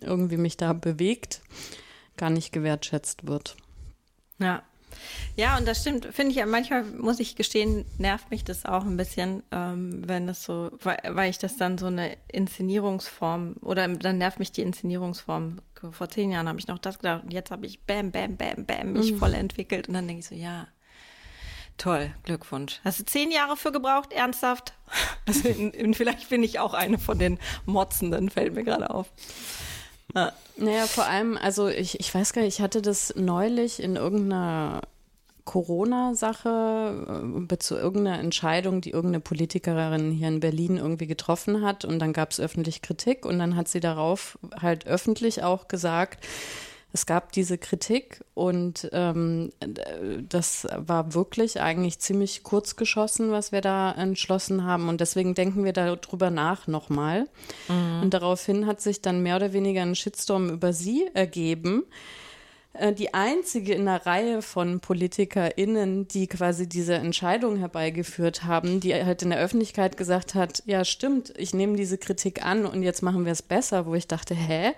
[0.00, 1.40] irgendwie mich da bewegt,
[2.16, 3.56] gar nicht gewertschätzt wird.
[4.38, 4.62] Ja,
[5.36, 8.96] ja, und das stimmt, finde ich manchmal muss ich gestehen, nervt mich das auch ein
[8.96, 14.18] bisschen, ähm, wenn das so, weil, weil ich das dann so eine Inszenierungsform, oder dann
[14.18, 15.60] nervt mich die Inszenierungsform.
[15.90, 18.64] Vor zehn Jahren habe ich noch das gedacht und jetzt habe ich bam, bam, bam,
[18.64, 19.18] bam mich mhm.
[19.18, 20.66] voll entwickelt und dann denke ich so, ja,
[21.76, 22.80] toll, Glückwunsch.
[22.84, 24.72] Hast du zehn Jahre für gebraucht, ernsthaft?
[25.26, 29.10] Also in, in, vielleicht bin ich auch eine von den Motzenden, fällt mir gerade auf.
[30.14, 30.32] Ja.
[30.56, 34.80] Naja, vor allem, also ich, ich weiß gar nicht, ich hatte das neulich in irgendeiner
[35.46, 41.84] Corona-Sache, äh, zu irgendeiner Entscheidung, die irgendeine Politikerin hier in Berlin irgendwie getroffen hat.
[41.84, 46.26] Und dann gab es öffentlich Kritik und dann hat sie darauf halt öffentlich auch gesagt,
[46.96, 49.52] es gab diese Kritik und ähm,
[50.30, 54.88] das war wirklich eigentlich ziemlich kurz geschossen, was wir da entschlossen haben.
[54.88, 57.28] Und deswegen denken wir darüber nach nochmal.
[57.68, 58.00] Mhm.
[58.04, 61.84] Und daraufhin hat sich dann mehr oder weniger ein Shitstorm über sie ergeben
[62.72, 68.94] äh, die einzige in der Reihe von PolitikerInnen, die quasi diese Entscheidung herbeigeführt haben, die
[68.94, 73.02] halt in der Öffentlichkeit gesagt hat, ja stimmt, ich nehme diese Kritik an und jetzt
[73.02, 74.72] machen wir es besser, wo ich dachte, hä?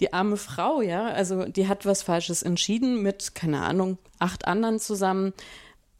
[0.00, 4.78] Die arme Frau, ja, also die hat was Falsches entschieden mit, keine Ahnung, acht anderen
[4.78, 5.32] zusammen.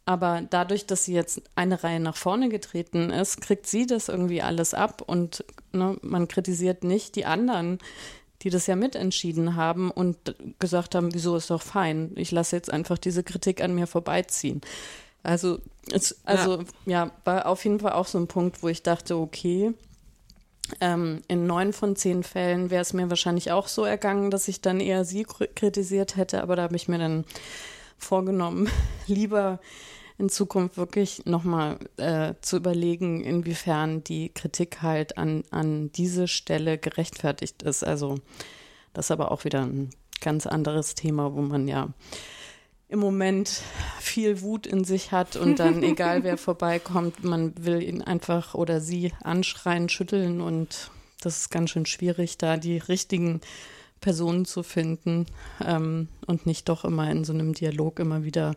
[0.05, 4.41] Aber dadurch, dass sie jetzt eine Reihe nach vorne getreten ist, kriegt sie das irgendwie
[4.41, 7.79] alles ab und ne, man kritisiert nicht die anderen,
[8.41, 12.71] die das ja mitentschieden haben und gesagt haben, wieso ist doch fein, ich lasse jetzt
[12.71, 14.61] einfach diese Kritik an mir vorbeiziehen.
[15.23, 15.59] Also,
[15.91, 17.05] es, also ja.
[17.05, 19.73] ja, war auf jeden Fall auch so ein Punkt, wo ich dachte, okay,
[20.81, 24.61] Ähm, in neun von zehn Fällen wäre es mir wahrscheinlich auch so ergangen, dass ich
[24.61, 27.25] dann eher sie kritisiert hätte, aber da habe ich mir dann
[27.97, 28.69] vorgenommen,
[29.07, 29.59] lieber
[30.17, 36.77] in Zukunft wirklich nochmal äh, zu überlegen, inwiefern die Kritik halt an, an diese Stelle
[36.77, 37.83] gerechtfertigt ist.
[37.83, 38.15] Also
[38.93, 41.89] das ist aber auch wieder ein ganz anderes Thema, wo man ja
[42.89, 43.61] im Moment
[43.99, 48.79] viel Wut in sich hat und dann, egal wer vorbeikommt, man will ihn einfach oder
[48.79, 53.41] sie anschreien, schütteln und das ist ganz schön schwierig, da die richtigen
[53.99, 55.25] Personen zu finden
[55.65, 58.55] ähm, und nicht doch immer in so einem Dialog immer wieder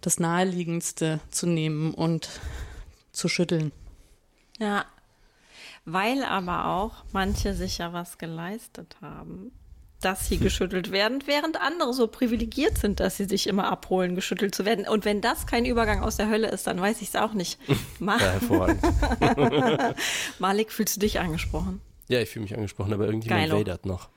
[0.00, 2.28] das Naheliegendste zu nehmen und
[3.12, 3.72] zu schütteln.
[4.58, 4.84] Ja,
[5.86, 9.52] weil aber auch manche sich ja was geleistet haben
[10.04, 14.54] dass sie geschüttelt werden, während andere so privilegiert sind, dass sie sich immer abholen, geschüttelt
[14.54, 14.86] zu werden.
[14.86, 17.58] Und wenn das kein Übergang aus der Hölle ist, dann weiß ich es auch nicht.
[17.98, 19.94] Ma ja.
[20.38, 21.80] Malik, fühlst du dich angesprochen?
[22.08, 23.60] Ja, ich fühle mich angesprochen, aber irgendjemand Geilo.
[23.60, 24.08] wadert noch.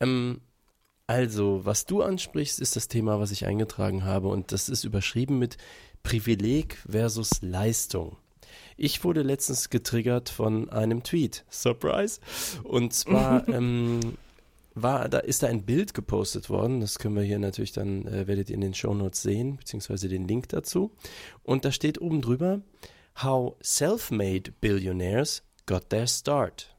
[0.00, 0.40] Ähm,
[1.06, 4.28] also, was du ansprichst, ist das Thema, was ich eingetragen habe.
[4.28, 5.56] Und das ist überschrieben mit
[6.02, 8.16] Privileg versus Leistung.
[8.76, 11.44] Ich wurde letztens getriggert von einem Tweet.
[11.50, 12.20] Surprise!
[12.62, 14.18] Und zwar ähm,
[14.76, 16.80] war, da ist da ein Bild gepostet worden.
[16.80, 20.28] Das können wir hier natürlich dann, äh, werdet ihr in den Shownotes sehen, beziehungsweise den
[20.28, 20.92] Link dazu.
[21.42, 22.60] Und da steht oben drüber,
[23.22, 26.76] How Self-Made Billionaires Got Their Start.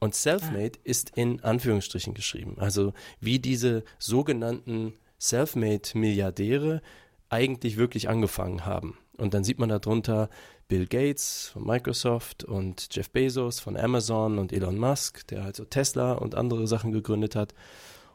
[0.00, 0.80] Und Self-Made ah.
[0.84, 2.56] ist in Anführungsstrichen geschrieben.
[2.58, 6.80] Also wie diese sogenannten Self-Made Milliardäre
[7.28, 8.96] eigentlich wirklich angefangen haben.
[9.16, 10.28] Und dann sieht man darunter
[10.68, 16.12] Bill Gates von Microsoft und Jeff Bezos von Amazon und Elon Musk, der also Tesla
[16.12, 17.54] und andere Sachen gegründet hat.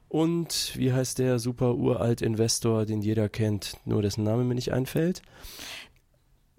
[0.07, 4.73] Und wie heißt der super uralt Investor, den jeder kennt, nur dessen Name mir nicht
[4.73, 5.21] einfällt?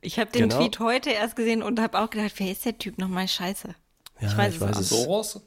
[0.00, 0.58] Ich habe den genau.
[0.58, 3.74] Tweet heute erst gesehen und habe auch gedacht, wer ist der Typ nochmal scheiße?
[4.20, 4.88] Ja, ich weiß, ich weiß es.
[4.88, 5.40] Soros?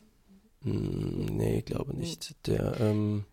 [0.64, 2.36] Hm, nee, glaube nicht.
[2.48, 3.26] Der, ähm,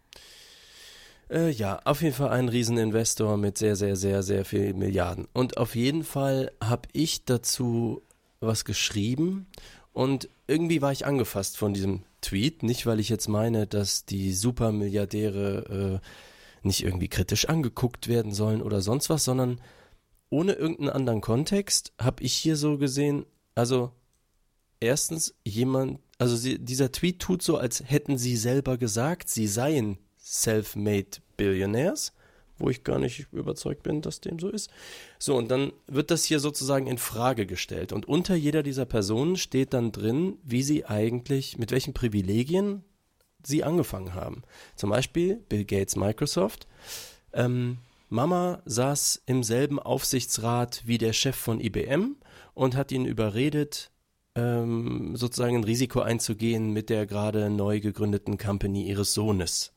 [1.30, 5.28] äh, ja, auf jeden Fall ein Rieseninvestor mit sehr, sehr, sehr, sehr viel Milliarden.
[5.32, 8.02] Und auf jeden Fall habe ich dazu
[8.40, 9.46] was geschrieben
[9.92, 12.62] und irgendwie war ich angefasst von diesem Tweet.
[12.62, 16.06] Nicht, weil ich jetzt meine, dass die Supermilliardäre äh,
[16.66, 19.60] nicht irgendwie kritisch angeguckt werden sollen oder sonst was, sondern
[20.30, 23.92] ohne irgendeinen anderen Kontext habe ich hier so gesehen, also
[24.78, 29.98] erstens jemand, also sie, dieser Tweet tut so, als hätten sie selber gesagt, sie seien
[30.30, 32.12] Self-Made Billionaires,
[32.58, 34.70] wo ich gar nicht überzeugt bin, dass dem so ist.
[35.18, 37.92] So, und dann wird das hier sozusagen in Frage gestellt.
[37.92, 42.84] Und unter jeder dieser Personen steht dann drin, wie sie eigentlich, mit welchen Privilegien
[43.42, 44.42] sie angefangen haben.
[44.76, 46.66] Zum Beispiel Bill Gates Microsoft.
[47.32, 52.16] Ähm, Mama saß im selben Aufsichtsrat wie der Chef von IBM
[52.54, 53.90] und hat ihn überredet,
[54.34, 59.72] ähm, sozusagen ein Risiko einzugehen mit der gerade neu gegründeten Company ihres Sohnes.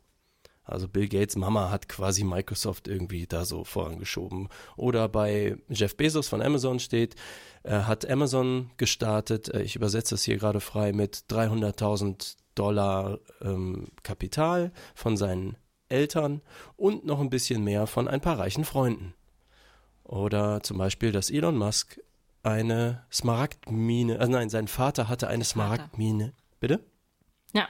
[0.65, 4.49] Also Bill Gates Mama hat quasi Microsoft irgendwie da so vorangeschoben.
[4.77, 7.15] Oder bei Jeff Bezos von Amazon steht,
[7.63, 13.87] er hat Amazon gestartet, äh, ich übersetze es hier gerade frei, mit 300.000 Dollar ähm,
[14.03, 15.57] Kapital von seinen
[15.89, 16.41] Eltern
[16.75, 19.13] und noch ein bisschen mehr von ein paar reichen Freunden.
[20.03, 21.99] Oder zum Beispiel, dass Elon Musk
[22.43, 26.33] eine Smaragdmine, also nein, sein Vater hatte eine Smaragdmine.
[26.59, 26.81] Bitte?
[27.53, 27.67] Ja.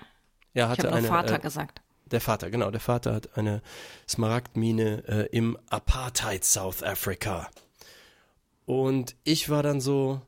[0.53, 1.07] Er hatte ich habe.
[1.07, 1.82] Vater äh, gesagt.
[2.13, 2.69] Der Vater, genau.
[2.69, 3.63] Der Vater hat eine
[4.07, 7.49] Smaragdmine äh, im Apartheid South Africa.
[8.65, 10.21] Und ich war dann so,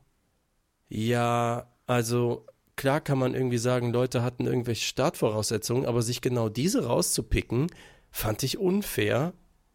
[0.88, 2.44] ja, also
[2.74, 7.68] klar kann man irgendwie sagen, Leute hatten irgendwelche Startvoraussetzungen, aber sich genau diese rauszupicken,
[8.10, 9.32] fand ich unfair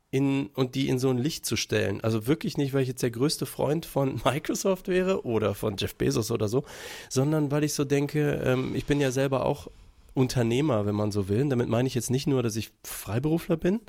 [0.10, 2.02] in, und die in so ein Licht zu stellen.
[2.02, 5.96] Also wirklich nicht, weil ich jetzt der größte Freund von Microsoft wäre oder von Jeff
[5.96, 6.66] Bezos oder so,
[7.10, 9.70] sondern weil ich so denke, ähm, ich bin ja selber auch
[10.14, 11.48] Unternehmer, wenn man so will.
[11.50, 13.82] damit meine ich jetzt nicht nur, dass ich Freiberufler bin.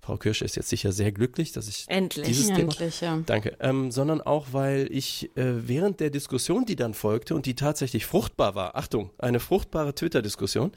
[0.00, 3.22] Frau Kirsch ist jetzt sicher sehr glücklich, dass ich endlich, dieses endlich, Thema, ja.
[3.26, 7.54] danke, ähm, sondern auch, weil ich äh, während der Diskussion, die dann folgte und die
[7.54, 10.72] tatsächlich fruchtbar war, Achtung, eine fruchtbare Twitter-Diskussion,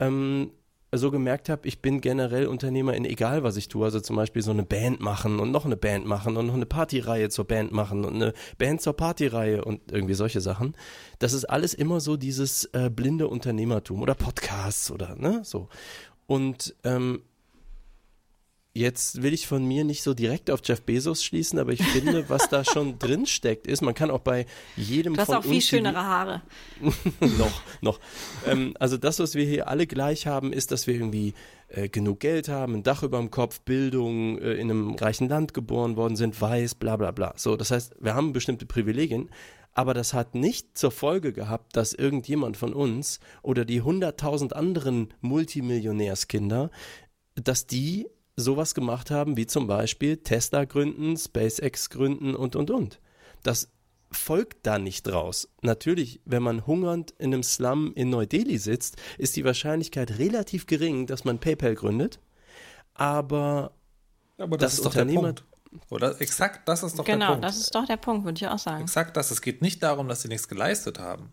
[0.00, 0.50] ähm,
[0.98, 3.84] so gemerkt habe, ich bin generell Unternehmer in egal, was ich tue.
[3.84, 6.66] Also zum Beispiel so eine Band machen und noch eine Band machen und noch eine
[6.66, 10.74] Partyreihe zur Band machen und eine Band zur Partyreihe und irgendwie solche Sachen.
[11.18, 15.68] Das ist alles immer so dieses äh, blinde Unternehmertum oder Podcasts oder ne, so.
[16.26, 17.22] Und ähm,
[18.74, 22.30] Jetzt will ich von mir nicht so direkt auf Jeff Bezos schließen, aber ich finde,
[22.30, 25.44] was da schon drin steckt, ist, man kann auch bei jedem du hast von auch
[25.44, 26.42] viel schönere Haare.
[27.20, 28.00] noch, noch.
[28.46, 31.34] Ähm, also das, was wir hier alle gleich haben, ist, dass wir irgendwie
[31.68, 35.52] äh, genug Geld haben, ein Dach über dem Kopf, Bildung, äh, in einem reichen Land
[35.52, 37.34] geboren worden sind, weiß, bla bla bla.
[37.36, 39.28] So, das heißt, wir haben bestimmte Privilegien,
[39.74, 45.12] Aber das hat nicht zur Folge gehabt, dass irgendjemand von uns oder die hunderttausend anderen
[45.20, 46.70] Multimillionärskinder,
[47.34, 53.00] dass die sowas gemacht haben, wie zum Beispiel Tesla gründen, SpaceX gründen und, und, und.
[53.42, 53.68] Das
[54.10, 55.48] folgt da nicht draus.
[55.62, 61.06] Natürlich, wenn man hungernd in einem Slum in Neu-Delhi sitzt, ist die Wahrscheinlichkeit relativ gering,
[61.06, 62.20] dass man PayPal gründet.
[62.94, 63.72] Aber,
[64.38, 65.44] Aber das, das ist doch der Unternehmer- Punkt.
[65.88, 67.44] Oder exakt das ist doch der Genau, Punkt.
[67.44, 68.82] das ist doch der Punkt, würde ich auch sagen.
[68.82, 69.30] Exakt das.
[69.30, 71.32] Es geht nicht darum, dass sie nichts geleistet haben.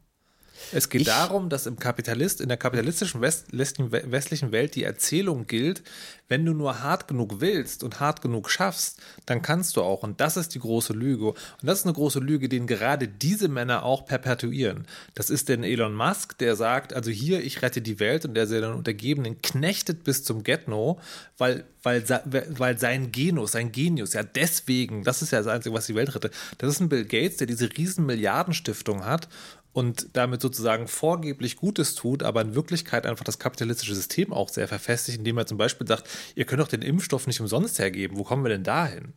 [0.71, 5.47] Es geht Ich- darum, dass im Kapitalist, in der kapitalistischen West, westlichen Welt die Erzählung
[5.47, 5.83] gilt,
[6.27, 10.03] wenn du nur hart genug willst und hart genug schaffst, dann kannst du auch.
[10.03, 11.29] Und das ist die große Lüge.
[11.29, 14.85] Und das ist eine große Lüge, den gerade diese Männer auch perpetuieren.
[15.15, 18.45] Das ist denn Elon Musk, der sagt, also hier, ich rette die Welt und der
[18.45, 20.99] seinen Untergebenen knechtet bis zum Getno,
[21.39, 22.03] weil, weil,
[22.49, 26.13] weil sein Genus, sein Genius, ja deswegen, das ist ja das Einzige, was die Welt
[26.13, 26.33] rettet.
[26.59, 29.27] Das ist ein Bill Gates, der diese riesen Milliardenstiftung hat
[29.73, 34.67] und damit sozusagen vorgeblich Gutes tut, aber in Wirklichkeit einfach das kapitalistische System auch sehr
[34.67, 38.23] verfestigt, indem er zum Beispiel sagt, ihr könnt doch den Impfstoff nicht umsonst hergeben, wo
[38.23, 39.13] kommen wir denn dahin?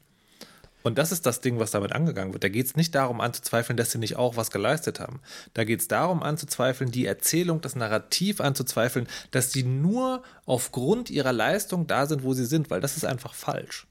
[0.83, 2.43] Und das ist das Ding, was damit angegangen wird.
[2.43, 5.21] Da geht es nicht darum anzuzweifeln, dass sie nicht auch was geleistet haben.
[5.55, 11.33] Da geht es darum anzuzweifeln, die Erzählung, das Narrativ anzuzweifeln, dass sie nur aufgrund ihrer
[11.33, 13.87] Leistung da sind, wo sie sind, weil das ist einfach falsch.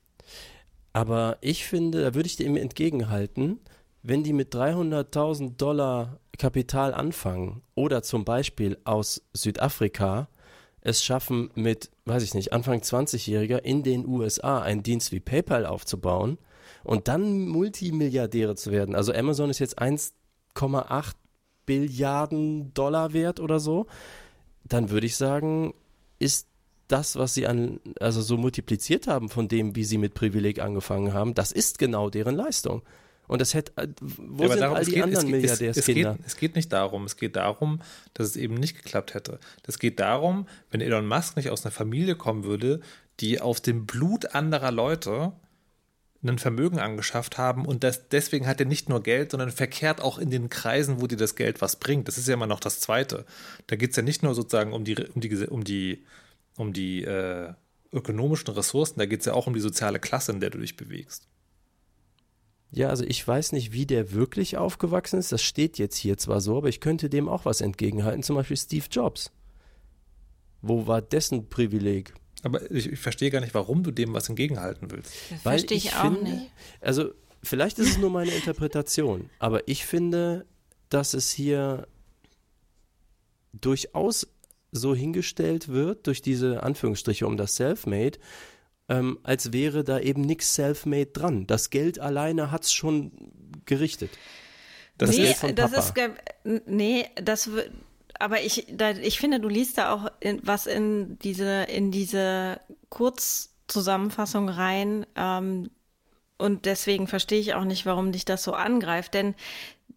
[0.94, 3.60] Aber ich finde, da würde ich dem entgegenhalten,
[4.04, 10.28] wenn die mit 300.000 Dollar Kapital anfangen oder zum Beispiel aus Südafrika
[10.82, 15.68] es schaffen, mit, weiß ich nicht, Anfang 20-Jähriger in den USA einen Dienst wie PayPal
[15.68, 16.40] aufzubauen
[16.84, 18.96] und dann Multimilliardäre zu werden.
[18.96, 21.12] Also Amazon ist jetzt 1,8
[21.68, 23.86] Billiarden Dollar wert oder so.
[24.64, 25.76] Dann würde ich sagen,
[26.18, 26.48] ist
[26.88, 31.14] das, was sie an, also so multipliziert haben von dem, wie sie mit Privileg angefangen
[31.14, 32.82] haben, das ist genau deren Leistung.
[33.28, 36.12] Und das hätte, äh, wo Ja, sind all es die geht- anderen es es- Milliardärskinder?
[36.12, 37.82] Es geht, es geht nicht darum, es geht darum,
[38.14, 39.40] dass es eben nicht geklappt hätte.
[39.64, 42.82] Das geht darum, wenn Elon Musk nicht aus einer Familie kommen würde,
[43.20, 45.32] die auf dem Blut anderer Leute
[46.24, 50.20] ein Vermögen angeschafft haben und das, deswegen hat er nicht nur Geld, sondern verkehrt auch
[50.20, 52.08] in den Kreisen, wo dir das Geld was bringt.
[52.08, 53.26] Das ist ja immer noch das Zweite.
[53.68, 56.06] Da geht es ja nicht nur sozusagen um die, um die, um die,
[56.58, 57.54] um die äh,
[57.92, 60.78] ökonomischen Ressourcen, da geht es ja auch um die soziale Klasse, in der du dich
[60.78, 61.28] bewegst.
[62.72, 65.32] Ja, also ich weiß nicht, wie der wirklich aufgewachsen ist.
[65.32, 68.24] Das steht jetzt hier zwar so, aber ich könnte dem auch was entgegenhalten.
[68.24, 69.32] Zum Beispiel Steve Jobs.
[70.62, 72.14] Wo war dessen Privileg?
[72.44, 75.14] Aber ich, ich verstehe gar nicht, warum du dem was entgegenhalten willst.
[75.30, 76.52] Das Weil verstehe ich, ich auch finde, nicht.
[76.80, 77.12] also
[77.44, 80.46] vielleicht ist es nur meine Interpretation, aber ich finde,
[80.90, 81.88] dass es hier
[83.54, 84.28] durchaus
[84.72, 88.18] so hingestellt wird, durch diese Anführungsstriche um das Selfmade,
[88.92, 91.48] ähm, als wäre da eben nichts Selfmade dran.
[91.48, 93.12] Das Geld alleine hat es schon
[93.66, 94.12] gerichtet.
[94.98, 95.84] Das nee, Geld von das Papa.
[95.88, 97.50] ist ge- nee, das
[98.20, 102.60] aber ich da, ich finde, du liest da auch in, was in diese in diese
[102.90, 105.72] Kurzzusammenfassung rein ähm,
[106.38, 109.36] und deswegen verstehe ich auch nicht, warum dich das so angreift, denn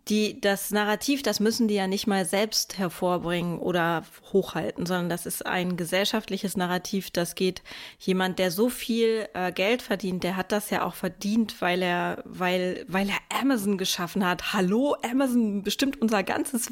[0.09, 5.25] die, das Narrativ, das müssen die ja nicht mal selbst hervorbringen oder hochhalten, sondern das
[5.25, 7.63] ist ein gesellschaftliches Narrativ, das geht
[7.99, 12.23] jemand, der so viel äh, Geld verdient, der hat das ja auch verdient, weil er,
[12.27, 14.53] weil, weil er Amazon geschaffen hat.
[14.53, 16.71] Hallo, Amazon bestimmt unser ganzes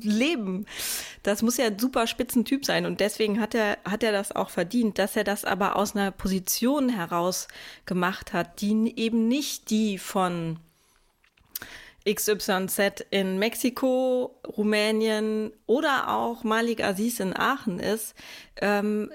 [0.00, 0.64] Leben.
[1.22, 4.48] Das muss ja ein super Spitzentyp sein und deswegen hat er, hat er das auch
[4.48, 7.46] verdient, dass er das aber aus einer Position heraus
[7.84, 10.58] gemacht hat, die eben nicht die von
[12.04, 18.14] XYZ in Mexiko, Rumänien oder auch Malik Aziz in Aachen ist,
[18.60, 19.10] ähm,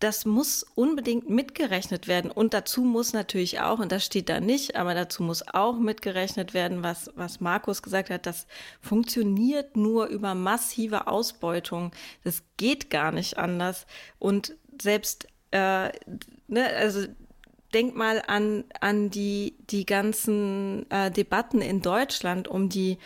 [0.00, 2.30] das muss unbedingt mitgerechnet werden.
[2.30, 6.54] Und dazu muss natürlich auch, und das steht da nicht, aber dazu muss auch mitgerechnet
[6.54, 8.46] werden, was, was Markus gesagt hat, das
[8.80, 11.90] funktioniert nur über massive Ausbeutung.
[12.22, 13.86] Das geht gar nicht anders.
[14.20, 15.88] Und selbst, äh,
[16.46, 17.06] ne, also
[17.74, 22.98] denk mal an, an die, die ganzen äh, Debatten in Deutschland um die,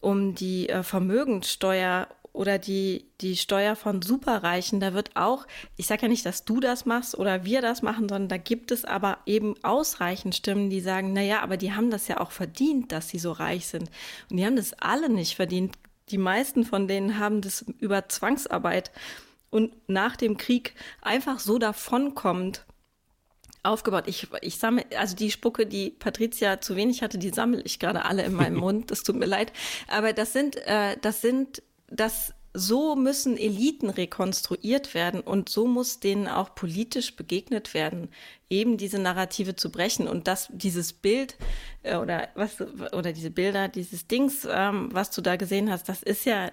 [0.00, 4.80] um die äh, Vermögenssteuer oder die, die Steuer von Superreichen.
[4.80, 5.46] Da wird auch,
[5.76, 8.70] ich sage ja nicht, dass du das machst oder wir das machen, sondern da gibt
[8.70, 12.30] es aber eben ausreichend Stimmen, die sagen, na ja, aber die haben das ja auch
[12.30, 13.90] verdient, dass sie so reich sind.
[14.30, 15.76] Und die haben das alle nicht verdient.
[16.10, 18.90] Die meisten von denen haben das über Zwangsarbeit
[19.50, 22.64] und nach dem Krieg einfach so davonkommt
[23.62, 24.04] aufgebaut.
[24.06, 28.04] Ich, ich sammle, also die Spucke, die Patricia zu wenig hatte, die sammle ich gerade
[28.04, 28.90] alle in meinem Mund.
[28.90, 29.52] Das tut mir leid.
[29.88, 36.00] Aber das sind, äh, das sind, das so müssen Eliten rekonstruiert werden und so muss
[36.00, 38.08] denen auch politisch begegnet werden,
[38.48, 41.36] eben diese Narrative zu brechen und das, dieses Bild
[41.84, 42.60] äh, oder was
[42.92, 46.50] oder diese Bilder, dieses Dings, ähm, was du da gesehen hast, das ist ja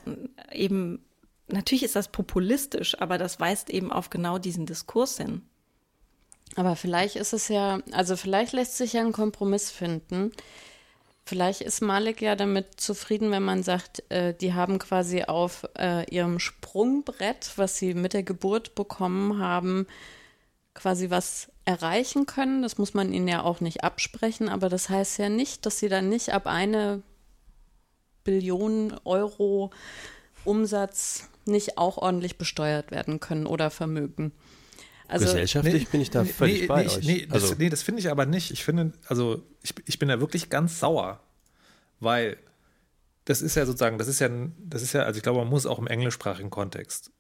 [0.52, 1.04] eben
[1.48, 5.47] natürlich ist das populistisch, aber das weist eben auf genau diesen Diskurs hin.
[6.56, 10.32] Aber vielleicht ist es ja, also vielleicht lässt sich ja ein Kompromiss finden.
[11.26, 16.10] Vielleicht ist Malik ja damit zufrieden, wenn man sagt, äh, die haben quasi auf äh,
[16.10, 19.88] ihrem Sprungbrett, was sie mit der Geburt bekommen haben,
[20.74, 22.62] quasi was erreichen können.
[22.62, 25.90] Das muss man ihnen ja auch nicht absprechen, aber das heißt ja nicht, dass sie
[25.90, 27.04] dann nicht ab eine
[28.24, 29.72] Billion Euro
[30.46, 34.32] Umsatz nicht auch ordentlich besteuert werden können oder Vermögen.
[35.08, 37.04] Also, Gesellschaftlich nee, bin ich da völlig nee, bei nee, euch.
[37.04, 38.52] Nee, also, das, nee, das finde ich aber nicht.
[38.52, 41.22] Ich finde, also ich, ich bin da wirklich ganz sauer,
[42.00, 42.38] weil
[43.26, 45.66] das ist ja sozusagen, das ist ja, das ist ja, also ich glaube, man muss
[45.66, 47.12] auch im englischsprachigen Kontext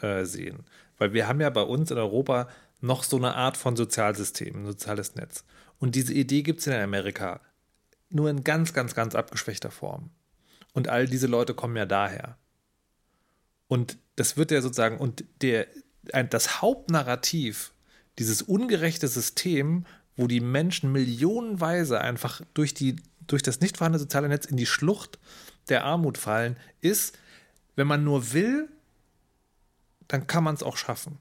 [0.00, 0.64] äh, sehen,
[0.98, 2.48] weil wir haben ja bei uns in Europa
[2.80, 5.44] noch so eine Art von Sozialsystem, ein soziales Netz.
[5.78, 7.40] Und diese Idee gibt es in Amerika
[8.10, 10.10] nur in ganz, ganz, ganz abgeschwächter Form.
[10.74, 12.36] Und all diese Leute kommen ja daher.
[13.68, 15.66] Und das wird ja sozusagen, und der,
[16.30, 17.72] das Hauptnarrativ,
[18.18, 19.86] dieses ungerechte System,
[20.16, 22.96] wo die Menschen millionenweise einfach durch, die,
[23.26, 25.18] durch das nicht vorhandene soziale Netz in die Schlucht
[25.68, 27.18] der Armut fallen, ist,
[27.76, 28.68] wenn man nur will,
[30.08, 31.18] dann kann man es auch schaffen.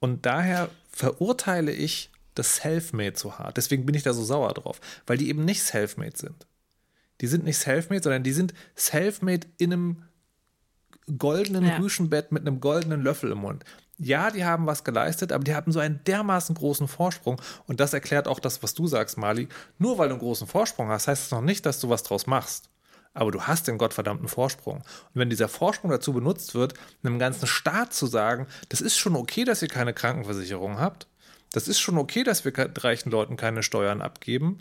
[0.00, 3.56] Und daher verurteile ich das Selfmade so hart.
[3.56, 6.46] Deswegen bin ich da so sauer drauf, weil die eben nicht Selfmade sind.
[7.20, 10.02] Die sind nicht Selfmade, sondern die sind Selfmade in einem
[11.18, 11.76] goldenen ja.
[11.76, 13.64] Rüschenbett mit einem goldenen Löffel im Mund.
[13.98, 17.40] Ja, die haben was geleistet, aber die hatten so einen dermaßen großen Vorsprung.
[17.66, 19.48] Und das erklärt auch das, was du sagst, Mali.
[19.78, 22.26] Nur weil du einen großen Vorsprung hast, heißt es noch nicht, dass du was draus
[22.26, 22.68] machst.
[23.14, 24.78] Aber du hast den gottverdammten Vorsprung.
[24.78, 29.16] Und wenn dieser Vorsprung dazu benutzt wird, einem ganzen Staat zu sagen, das ist schon
[29.16, 31.06] okay, dass ihr keine Krankenversicherung habt,
[31.52, 34.58] das ist schon okay, dass wir reichen Leuten keine Steuern abgeben,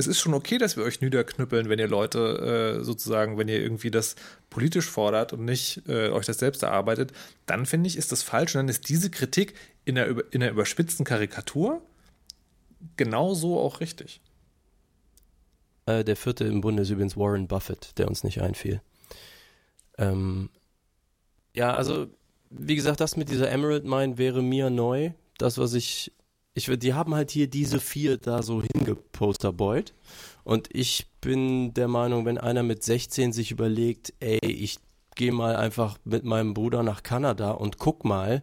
[0.00, 3.60] es ist schon okay, dass wir euch niederknüppeln, wenn ihr Leute äh, sozusagen, wenn ihr
[3.60, 4.16] irgendwie das
[4.48, 7.12] politisch fordert und nicht äh, euch das selbst erarbeitet,
[7.46, 8.54] dann finde ich, ist das falsch.
[8.54, 11.82] Und dann ist diese Kritik in der, in der überspitzten Karikatur
[12.96, 14.20] genauso auch richtig.
[15.86, 18.80] Äh, der vierte im Bunde ist übrigens Warren Buffett, der uns nicht einfiel.
[19.98, 20.50] Ähm,
[21.54, 22.06] ja, also,
[22.50, 25.12] wie gesagt, das mit dieser Emerald Mine wäre mir neu.
[25.38, 26.12] Das, was ich
[26.54, 29.94] ich, die haben halt hier diese vier da so hingeposterboyt.
[30.44, 34.78] Und ich bin der Meinung, wenn einer mit 16 sich überlegt, ey, ich
[35.14, 38.42] gehe mal einfach mit meinem Bruder nach Kanada und guck mal,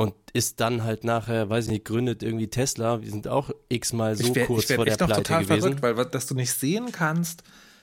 [0.00, 3.02] und ist dann halt nachher, weiß ich nicht, gründet irgendwie Tesla.
[3.02, 5.78] Wir sind auch x-mal so wär, kurz vor der Pleite total gewesen.
[5.78, 7.42] Verrückt, weil dass du nicht sehen kannst,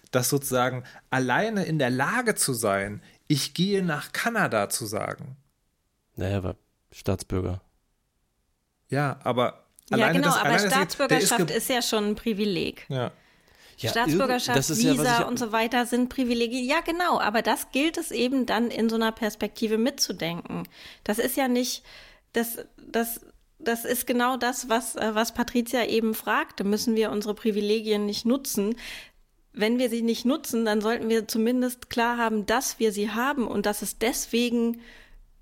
[0.10, 5.38] dass sozusagen alleine in der Lage zu sein, ich gehe nach Kanada zu sagen.
[6.16, 6.56] Naja, war
[6.92, 7.62] Staatsbürger.
[8.90, 12.86] Ja, aber ja, genau, das, aber Staatsbürgerschaft ist, ist, ja schon ein Privileg.
[12.90, 13.12] Ja.
[13.80, 16.66] Ja, Staatsbürgerschaft, Visa ja, und so weiter sind Privilegien.
[16.66, 20.68] Ja, genau, aber das gilt es eben dann in so einer Perspektive mitzudenken.
[21.04, 21.84] Das ist ja nicht,
[22.34, 23.22] das, das,
[23.60, 26.64] das ist genau das, was, äh, was Patricia eben fragte.
[26.64, 28.76] Müssen wir unsere Privilegien nicht nutzen?
[29.54, 33.48] Wenn wir sie nicht nutzen, dann sollten wir zumindest klar haben, dass wir sie haben
[33.48, 34.82] und dass es deswegen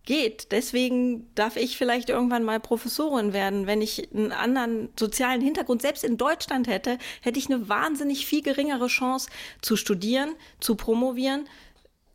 [0.05, 0.51] geht.
[0.51, 3.67] Deswegen darf ich vielleicht irgendwann mal Professorin werden.
[3.67, 8.41] Wenn ich einen anderen sozialen Hintergrund selbst in Deutschland hätte, hätte ich eine wahnsinnig viel
[8.41, 9.29] geringere Chance
[9.61, 11.47] zu studieren, zu promovieren,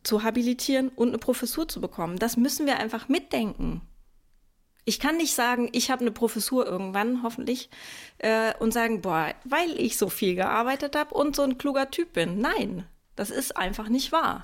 [0.03, 2.19] zu habilitieren und eine Professur zu bekommen.
[2.19, 3.83] Das müssen wir einfach mitdenken.
[4.85, 7.69] Ich kann nicht sagen, ich habe eine Professur irgendwann, hoffentlich,
[8.19, 12.15] äh, und sagen, boah, weil ich so viel gearbeitet habe und so ein kluger Typ
[12.15, 12.39] bin.
[12.39, 14.43] Nein, das ist einfach nicht wahr.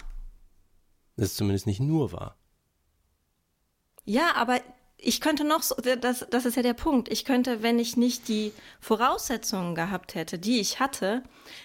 [1.16, 2.36] Das ist zumindest nicht nur wahr.
[4.06, 4.60] Ja, aber
[4.98, 7.10] ich könnte noch so, das, das ist ja der Punkt.
[7.12, 11.22] Ich könnte, wenn ich nicht die Voraussetzungen gehabt hätte, die ich hatte,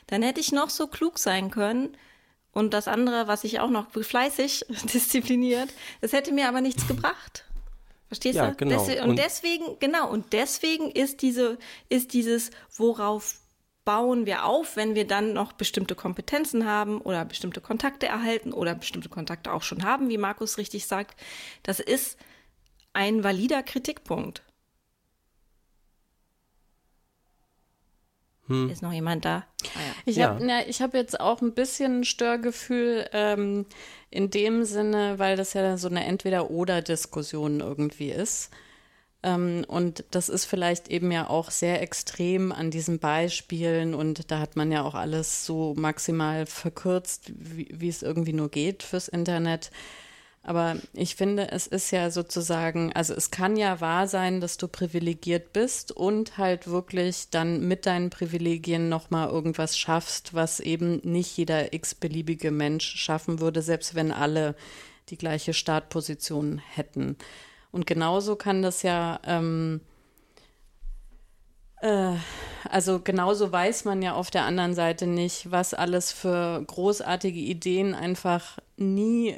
[0.08, 1.96] dann hätte ich noch so klug sein können.
[2.52, 5.70] Und das andere, was ich auch noch fleißig diszipliniert,
[6.02, 7.46] das hätte mir aber nichts gebracht.
[8.08, 8.58] Verstehst ja, du?
[8.58, 8.86] Genau.
[8.86, 13.40] Des, und, und deswegen, genau, und deswegen ist diese, ist dieses, worauf
[13.86, 18.76] bauen wir auf, wenn wir dann noch bestimmte Kompetenzen haben oder bestimmte Kontakte erhalten oder
[18.76, 21.20] bestimmte Kontakte auch schon haben, wie Markus richtig sagt.
[21.64, 22.18] Das ist
[22.94, 24.44] ein valider Kritikpunkt.
[28.48, 28.70] Hm.
[28.70, 29.46] Ist noch jemand da?
[29.76, 29.94] Ah, ja.
[30.06, 30.30] Ich ja.
[30.30, 33.66] habe hab jetzt auch ein bisschen Störgefühl ähm,
[34.10, 38.50] in dem Sinne, weil das ja so eine Entweder-Oder-Diskussion irgendwie ist.
[39.24, 44.40] Ähm, und das ist vielleicht eben ja auch sehr extrem an diesen Beispielen und da
[44.40, 49.08] hat man ja auch alles so maximal verkürzt, wie, wie es irgendwie nur geht fürs
[49.08, 49.72] Internet.
[50.44, 54.68] Aber ich finde, es ist ja sozusagen, also es kann ja wahr sein, dass du
[54.68, 61.38] privilegiert bist und halt wirklich dann mit deinen Privilegien nochmal irgendwas schaffst, was eben nicht
[61.38, 64.56] jeder x-beliebige Mensch schaffen würde, selbst wenn alle
[65.10, 67.18] die gleiche Startposition hätten.
[67.72, 69.82] Und genauso kann das ja, ähm,
[71.82, 72.16] äh,
[72.68, 77.94] also genauso weiß man ja auf der anderen Seite nicht, was alles für großartige Ideen
[77.94, 79.36] einfach nie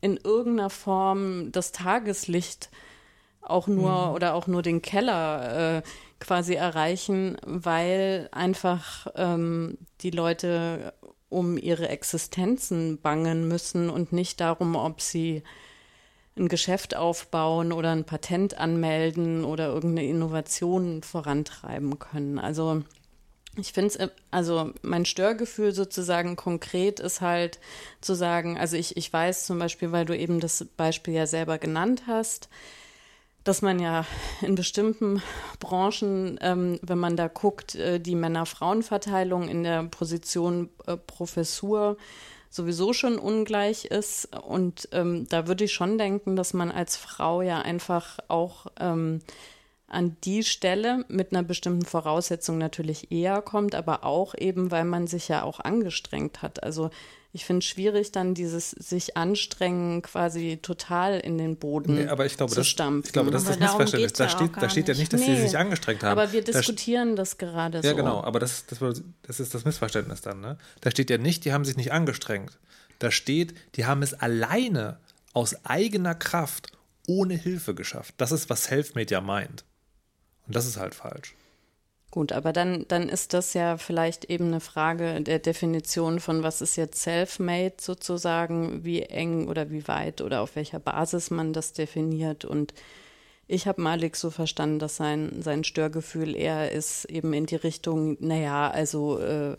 [0.00, 2.70] in irgendeiner Form das Tageslicht
[3.40, 4.14] auch nur mhm.
[4.14, 5.82] oder auch nur den Keller äh,
[6.20, 10.92] quasi erreichen, weil einfach ähm, die Leute
[11.28, 15.42] um ihre Existenzen bangen müssen und nicht darum, ob sie
[16.36, 22.38] ein Geschäft aufbauen oder ein Patent anmelden oder irgendeine Innovation vorantreiben können.
[22.38, 22.82] Also
[23.58, 27.58] ich finde es, äh, also mein Störgefühl sozusagen konkret ist halt
[28.00, 31.58] zu sagen, also ich, ich weiß zum Beispiel, weil du eben das Beispiel ja selber
[31.58, 32.48] genannt hast,
[33.44, 34.04] dass man ja
[34.42, 35.22] in bestimmten
[35.58, 41.96] Branchen, ähm, wenn man da guckt, äh, die Männer-Frauen-Verteilung in der Position äh, Professur
[42.50, 44.36] sowieso schon ungleich ist.
[44.36, 49.20] Und ähm, da würde ich schon denken, dass man als Frau ja einfach auch ähm,
[49.88, 55.06] an die Stelle mit einer bestimmten Voraussetzung natürlich eher kommt, aber auch eben, weil man
[55.06, 56.62] sich ja auch angestrengt hat.
[56.62, 56.90] Also
[57.32, 62.26] ich finde es schwierig, dann dieses sich anstrengen quasi total in den Boden nee, aber
[62.26, 63.06] ich glaube, zu das, stampfen.
[63.06, 64.12] Ich glaube, das ist das Missverständnis.
[64.14, 66.12] Da, steht, da steht ja nicht, dass nee, sie sich angestrengt haben.
[66.18, 67.88] Aber wir diskutieren da, das gerade ja, so.
[67.88, 68.78] Ja, genau, aber das, das,
[69.22, 70.40] das ist das Missverständnis dann.
[70.40, 70.58] Ne?
[70.80, 72.58] Da steht ja nicht, die haben sich nicht angestrengt.
[72.98, 74.98] Da steht, die haben es alleine
[75.34, 76.72] aus eigener Kraft
[77.06, 78.14] ohne Hilfe geschafft.
[78.18, 79.64] Das ist, was Selfmade ja meint.
[80.48, 81.34] Und das ist halt falsch.
[82.10, 86.62] Gut, aber dann, dann ist das ja vielleicht eben eine Frage der Definition von, was
[86.62, 91.74] ist jetzt self-made sozusagen, wie eng oder wie weit oder auf welcher Basis man das
[91.74, 92.46] definiert.
[92.46, 92.72] Und
[93.46, 98.16] ich habe Malik so verstanden, dass sein, sein Störgefühl eher ist eben in die Richtung,
[98.20, 99.58] naja, also äh,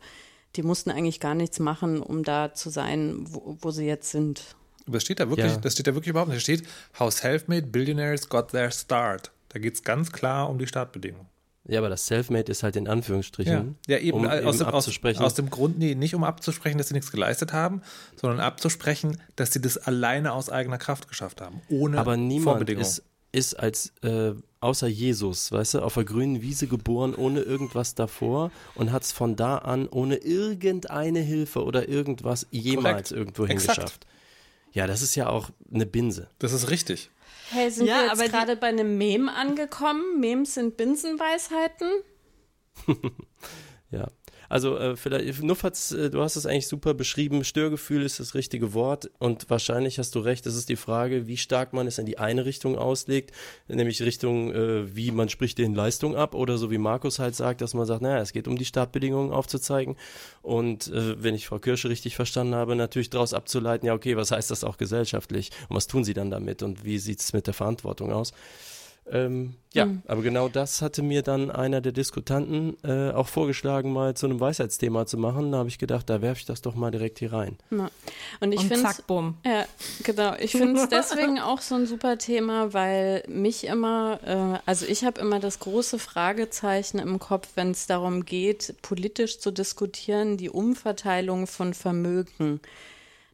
[0.55, 4.55] die mussten eigentlich gar nichts machen, um da zu sein, wo, wo sie jetzt sind.
[4.87, 5.57] Aber das steht da wirklich, ja.
[5.57, 6.39] das steht da wirklich überhaupt nicht.
[6.47, 6.67] Da steht,
[6.97, 9.31] how self-made billionaires got their start.
[9.49, 11.27] Da geht es ganz klar um die Startbedingungen.
[11.65, 13.77] Ja, aber das Selfmade ist halt in Anführungsstrichen.
[13.87, 15.19] Ja, ja eben, um aus, eben dem, abzusprechen.
[15.19, 17.81] Aus, aus, dem Grund, nee, nicht um abzusprechen, dass sie nichts geleistet haben,
[18.15, 21.61] sondern abzusprechen, dass sie das alleine aus eigener Kraft geschafft haben.
[21.69, 26.65] Ohne aber niemand ist, ist als äh, außer Jesus, weißt du, auf der grünen Wiese
[26.67, 32.47] geboren, ohne irgendwas davor und hat es von da an ohne irgendeine Hilfe oder irgendwas
[32.49, 33.11] jemals Korrekt.
[33.11, 34.07] irgendwo hingeschafft.
[34.71, 36.29] Ja, das ist ja auch eine Binse.
[36.39, 37.09] Das ist richtig.
[37.51, 40.19] Hey, sind ja, wir jetzt gerade bei einem Mem angekommen?
[40.19, 41.89] Memes sind Binsenweisheiten?
[43.91, 44.07] ja.
[44.49, 47.43] Also äh, vielleicht, Nuffatz, äh, du hast es eigentlich super beschrieben.
[47.43, 50.45] Störgefühl ist das richtige Wort und wahrscheinlich hast du recht.
[50.47, 53.31] Es ist die Frage, wie stark man es in die eine Richtung auslegt,
[53.67, 57.61] nämlich Richtung, äh, wie man spricht den Leistung ab oder so wie Markus halt sagt,
[57.61, 59.95] dass man sagt, naja, es geht um die Startbedingungen aufzuzeigen
[60.41, 64.31] und äh, wenn ich Frau Kirsche richtig verstanden habe, natürlich daraus abzuleiten, ja okay, was
[64.31, 67.45] heißt das auch gesellschaftlich und was tun sie dann damit und wie sieht es mit
[67.45, 68.33] der Verantwortung aus?
[69.11, 70.01] Ähm, ja, mhm.
[70.07, 74.39] aber genau das hatte mir dann einer der Diskutanten äh, auch vorgeschlagen, mal zu einem
[74.39, 75.51] Weisheitsthema zu machen.
[75.51, 77.57] Da habe ich gedacht, da werfe ich das doch mal direkt hier rein.
[77.69, 77.89] Ja.
[78.39, 79.37] Und ich finde zack, bumm.
[79.45, 79.65] Ja,
[80.03, 80.33] genau.
[80.39, 85.03] Ich finde es deswegen auch so ein super Thema, weil mich immer, äh, also ich
[85.03, 90.49] habe immer das große Fragezeichen im Kopf, wenn es darum geht, politisch zu diskutieren, die
[90.49, 92.59] Umverteilung von Vermögen,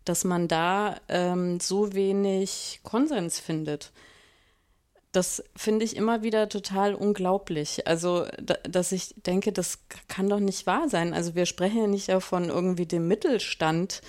[0.03, 3.91] dass man da ähm, so wenig Konsens findet.
[5.15, 7.87] Das finde ich immer wieder total unglaublich.
[7.87, 11.13] Also, da, dass ich denke, das kann doch nicht wahr sein.
[11.13, 14.01] Also, wir sprechen ja nicht davon irgendwie dem Mittelstand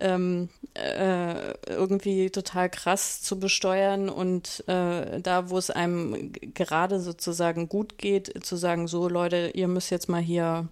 [0.00, 7.68] ähm, äh, irgendwie total krass zu besteuern und äh, da, wo es einem gerade sozusagen
[7.68, 10.68] gut geht, zu sagen, so Leute, ihr müsst jetzt mal hier,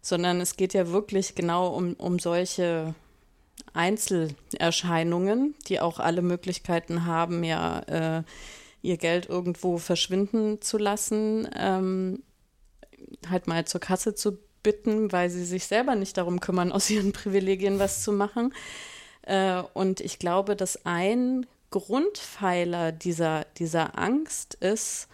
[0.00, 2.94] sondern es geht ja wirklich genau um, um solche
[3.74, 8.22] Einzelerscheinungen, die auch alle Möglichkeiten haben, ja, äh,
[8.88, 12.22] ihr Geld irgendwo verschwinden zu lassen, ähm,
[13.28, 17.12] halt mal zur Kasse zu bitten, weil sie sich selber nicht darum kümmern, aus ihren
[17.12, 18.54] Privilegien was zu machen.
[19.22, 25.08] Äh, und ich glaube, dass ein Grundpfeiler dieser, dieser Angst ist,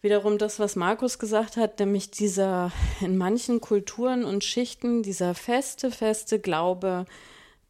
[0.00, 5.90] wiederum das, was Markus gesagt hat, nämlich dieser in manchen Kulturen und Schichten, dieser feste,
[5.90, 7.06] feste Glaube,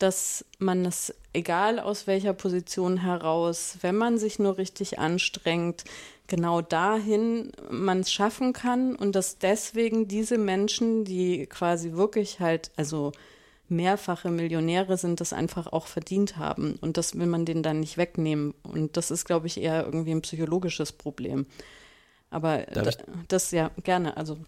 [0.03, 5.85] dass man es, egal aus welcher Position heraus, wenn man sich nur richtig anstrengt,
[6.27, 12.71] genau dahin man es schaffen kann und dass deswegen diese Menschen, die quasi wirklich halt,
[12.77, 13.13] also
[13.69, 16.77] mehrfache Millionäre sind, das einfach auch verdient haben.
[16.81, 18.55] Und das will man denen dann nicht wegnehmen.
[18.63, 21.47] Und das ist, glaube ich, eher irgendwie ein psychologisches Problem.
[22.31, 22.91] Aber da,
[23.29, 24.39] das ja gerne, also.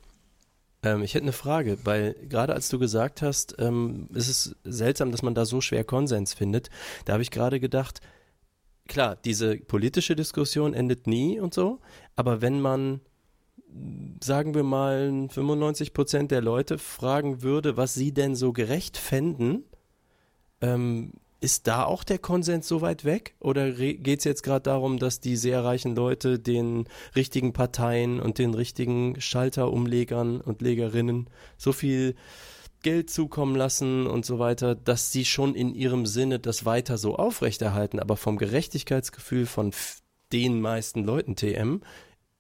[0.85, 5.11] Ähm, ich hätte eine Frage, weil gerade als du gesagt hast, ähm, ist es seltsam,
[5.11, 6.71] dass man da so schwer Konsens findet.
[7.07, 8.01] Da habe ich gerade gedacht,
[8.87, 11.81] klar, diese politische Diskussion endet nie und so,
[12.15, 13.01] aber wenn man
[14.23, 19.65] sagen wir mal, 95 Prozent der Leute fragen würde, was sie denn so gerecht fänden,
[20.61, 21.13] ähm,
[21.45, 23.35] ist da auch der Konsens so weit weg?
[23.39, 28.39] Oder geht es jetzt gerade darum, dass die sehr reichen Leute den richtigen Parteien und
[28.39, 31.29] den richtigen Schalterumlegern und Legerinnen
[31.59, 32.15] so viel
[32.83, 37.17] Geld zukommen lassen und so weiter, dass sie schon in ihrem Sinne das weiter so
[37.17, 39.73] aufrechterhalten, aber vom Gerechtigkeitsgefühl von
[40.33, 41.83] den meisten Leuten TM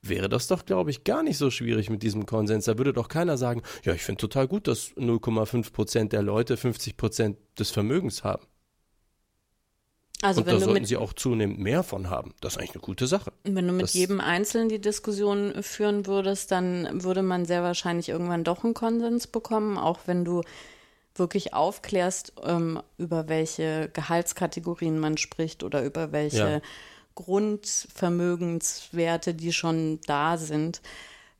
[0.00, 2.64] wäre das doch, glaube ich, gar nicht so schwierig mit diesem Konsens.
[2.64, 6.56] Da würde doch keiner sagen, ja, ich finde total gut, dass 0,5 Prozent der Leute
[6.56, 8.46] 50 Prozent des Vermögens haben.
[10.24, 12.32] Also und da sollten sie auch zunehmend mehr von haben.
[12.40, 13.30] Das ist eigentlich eine gute Sache.
[13.42, 18.08] Wenn du mit das jedem Einzelnen die Diskussion führen würdest, dann würde man sehr wahrscheinlich
[18.08, 20.40] irgendwann doch einen Konsens bekommen, auch wenn du
[21.14, 26.62] wirklich aufklärst, ähm, über welche Gehaltskategorien man spricht oder über welche ja.
[27.16, 30.80] Grundvermögenswerte, die schon da sind.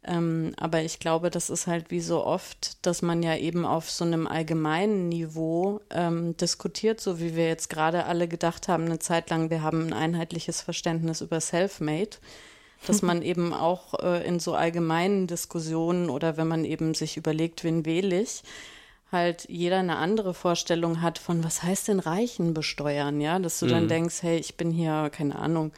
[0.07, 3.91] Ähm, aber ich glaube, das ist halt wie so oft, dass man ja eben auf
[3.91, 8.99] so einem allgemeinen Niveau ähm, diskutiert, so wie wir jetzt gerade alle gedacht haben, eine
[8.99, 12.19] Zeit lang, wir haben ein einheitliches Verständnis über Self-Made,
[12.87, 17.65] dass man eben auch äh, in so allgemeinen Diskussionen oder wenn man eben sich überlegt,
[17.65, 18.43] wen wähle ich,
[19.11, 23.67] halt jeder eine andere Vorstellung hat von, was heißt denn Reichen besteuern, ja, dass du
[23.67, 23.71] mhm.
[23.71, 25.73] dann denkst, hey, ich bin hier, keine Ahnung,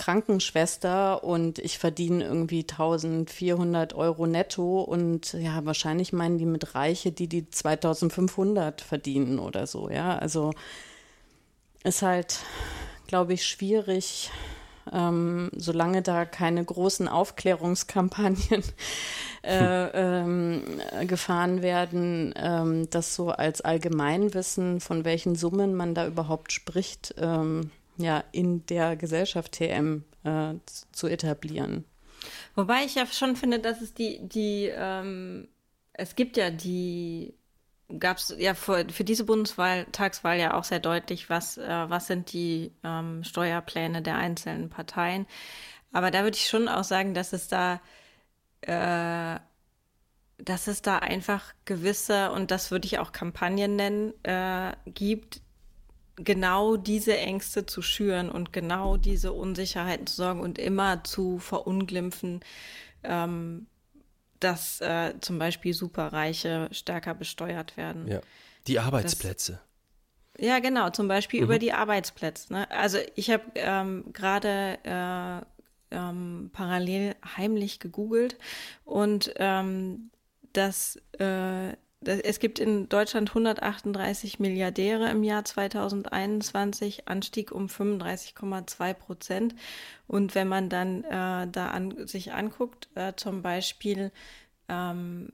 [0.00, 7.12] Krankenschwester und ich verdiene irgendwie 1400 Euro netto und ja, wahrscheinlich meinen die mit Reiche,
[7.12, 10.52] die die 2500 verdienen oder so, ja, also
[11.84, 12.38] ist halt,
[13.08, 14.30] glaube ich, schwierig,
[14.90, 18.62] ähm, solange da keine großen Aufklärungskampagnen
[19.44, 20.62] äh, ähm,
[21.08, 27.70] gefahren werden, ähm, das so als Allgemeinwissen, von welchen Summen man da überhaupt spricht, ähm,
[28.00, 30.54] ja, in der Gesellschaft TM äh,
[30.92, 31.84] zu etablieren.
[32.54, 35.48] Wobei ich ja schon finde, dass es die, die, ähm,
[35.92, 37.34] es gibt ja die,
[37.98, 42.32] gab es ja für, für diese Bundestagswahl ja auch sehr deutlich, was, äh, was sind
[42.32, 45.26] die ähm, Steuerpläne der einzelnen Parteien.
[45.92, 47.80] Aber da würde ich schon auch sagen, dass es da,
[48.60, 49.40] äh,
[50.38, 55.40] dass es da einfach gewisse, und das würde ich auch Kampagnen nennen, äh, gibt,
[56.24, 62.40] genau diese Ängste zu schüren und genau diese Unsicherheiten zu sorgen und immer zu verunglimpfen,
[63.02, 63.66] ähm,
[64.38, 68.08] dass äh, zum Beispiel Superreiche stärker besteuert werden.
[68.08, 68.20] Ja.
[68.66, 69.60] Die Arbeitsplätze.
[70.34, 71.44] Das, ja, genau, zum Beispiel mhm.
[71.44, 72.52] über die Arbeitsplätze.
[72.52, 72.70] Ne?
[72.70, 78.38] Also ich habe ähm, gerade äh, ähm, parallel heimlich gegoogelt
[78.84, 80.10] und ähm,
[80.52, 89.54] das äh, es gibt in Deutschland 138 Milliardäre im Jahr 2021, Anstieg um 35,2 Prozent.
[90.06, 94.12] Und wenn man dann äh, da an, sich anguckt, äh, zum Beispiel
[94.68, 95.32] ähm,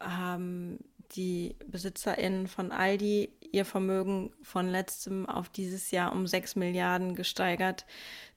[0.00, 0.80] haben
[1.12, 7.86] die BesitzerInnen von Aldi ihr Vermögen von letztem auf dieses Jahr um 6 Milliarden gesteigert.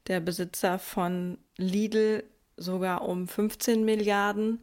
[0.08, 2.24] Der Besitzer von Lidl
[2.58, 4.62] sogar um 15 Milliarden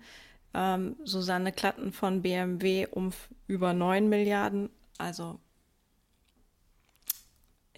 [0.58, 3.12] ähm, Susanne Klatten von BMW um
[3.46, 4.70] über 9 Milliarden.
[4.98, 5.38] Also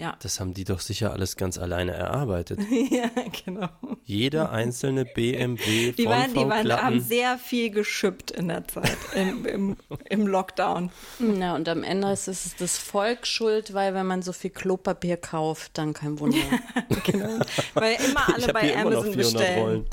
[0.00, 0.16] ja.
[0.22, 2.58] Das haben die doch sicher alles ganz alleine erarbeitet.
[2.90, 3.10] ja,
[3.44, 3.68] genau.
[4.04, 9.44] Jeder einzelne BMW die waren, die waren, haben sehr viel geschüppt in der Zeit, im,
[9.44, 9.76] im,
[10.08, 10.90] im, Lockdown.
[11.18, 15.18] Na, und am Ende ist es das Volk schuld, weil wenn man so viel Klopapier
[15.18, 16.38] kauft, dann kein Wunder.
[17.04, 17.38] genau.
[17.74, 19.58] Weil immer alle ich bei Amazon bestellen.
[19.60, 19.86] Rollen.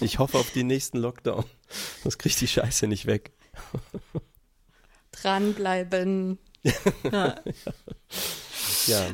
[0.00, 1.44] ich hoffe auf die nächsten Lockdown.
[2.04, 3.32] Das kriegt die Scheiße nicht weg.
[5.10, 6.38] Dranbleiben.
[7.10, 7.34] ja.
[7.52, 8.45] Ja.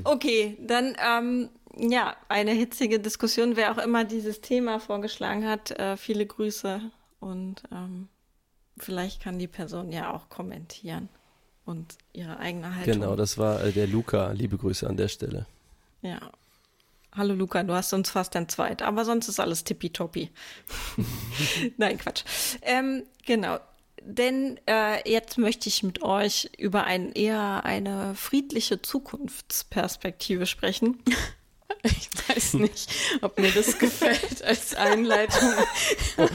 [0.05, 5.71] Okay, dann ähm, ja, eine hitzige Diskussion, wer auch immer dieses Thema vorgeschlagen hat.
[5.73, 6.81] Äh, viele Grüße
[7.21, 8.09] und ähm,
[8.79, 11.09] vielleicht kann die Person ja auch kommentieren
[11.65, 12.95] und ihre eigene Haltung.
[12.95, 14.33] Genau, das war äh, der Luca.
[14.33, 15.47] Liebe Grüße an der Stelle.
[16.03, 16.21] Ja.
[17.15, 20.31] Hallo Luca, du hast uns fast entzweit, aber sonst ist alles tippitoppi.
[21.77, 22.25] Nein, Quatsch.
[22.63, 23.59] Ähm, genau.
[24.05, 31.03] Denn äh, jetzt möchte ich mit euch über ein eher eine friedliche Zukunftsperspektive sprechen.
[31.85, 35.49] Ich weiß nicht, ob mir das gefällt als Einleitung.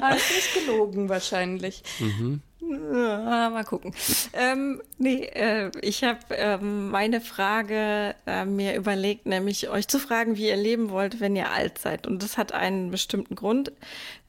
[0.00, 1.82] ah, ist nicht gelogen wahrscheinlich.
[1.98, 2.42] Mhm.
[2.60, 3.94] Ja, mal gucken.
[4.32, 10.36] Ähm, nee, äh, ich habe ähm, meine Frage äh, mir überlegt, nämlich euch zu fragen,
[10.36, 12.06] wie ihr leben wollt, wenn ihr alt seid.
[12.06, 13.72] Und das hat einen bestimmten Grund,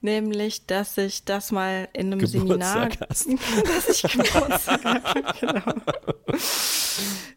[0.01, 3.27] nämlich, dass ich das mal in einem Seminar, Hast.
[3.65, 5.23] dass ich Geburtstag habe.
[5.39, 5.73] Genau.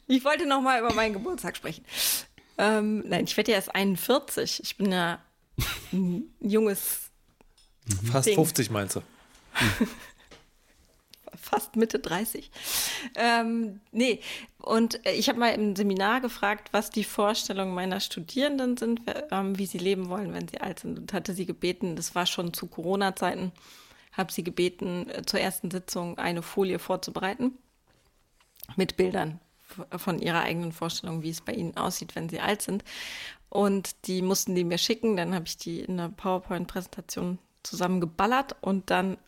[0.08, 1.84] Ich wollte noch mal über meinen Geburtstag sprechen.
[2.58, 4.60] Ähm, nein, ich werde ja erst 41.
[4.64, 5.20] Ich bin ja
[5.92, 7.10] ein junges
[8.10, 8.34] Fast Ding.
[8.34, 9.02] 50 meinst du?
[11.38, 12.50] fast Mitte 30.
[13.16, 14.20] Ähm, nee,
[14.58, 19.00] und äh, ich habe mal im Seminar gefragt, was die Vorstellungen meiner Studierenden sind,
[19.30, 20.98] ähm, wie sie leben wollen, wenn sie alt sind.
[20.98, 23.52] Und hatte sie gebeten, das war schon zu Corona-Zeiten,
[24.12, 27.52] habe sie gebeten, äh, zur ersten Sitzung eine Folie vorzubereiten
[28.76, 29.40] mit Bildern
[29.96, 32.84] von ihrer eigenen Vorstellung, wie es bei ihnen aussieht, wenn sie alt sind.
[33.48, 35.16] Und die mussten die mir schicken.
[35.16, 39.18] Dann habe ich die in einer PowerPoint-Präsentation zusammengeballert und dann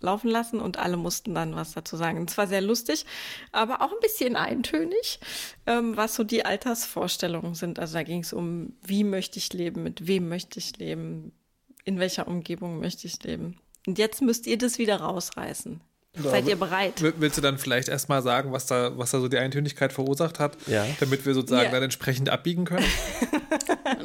[0.00, 2.24] ablaufen lassen und alle mussten dann was dazu sagen.
[2.26, 3.04] Es war sehr lustig,
[3.52, 5.20] aber auch ein bisschen eintönig,
[5.66, 7.78] ähm, was so die Altersvorstellungen sind.
[7.78, 11.32] Also da ging es um, wie möchte ich leben, mit wem möchte ich leben,
[11.84, 13.58] in welcher Umgebung möchte ich leben.
[13.86, 15.80] Und jetzt müsst ihr das wieder rausreißen.
[16.14, 17.00] Seid ihr bereit?
[17.02, 20.38] Will- Willst du dann vielleicht erstmal sagen, was da, was da so die Eintönigkeit verursacht
[20.40, 20.84] hat, Ja.
[20.98, 21.70] damit wir sozusagen Ja.
[21.70, 22.86] dann entsprechend abbiegen können?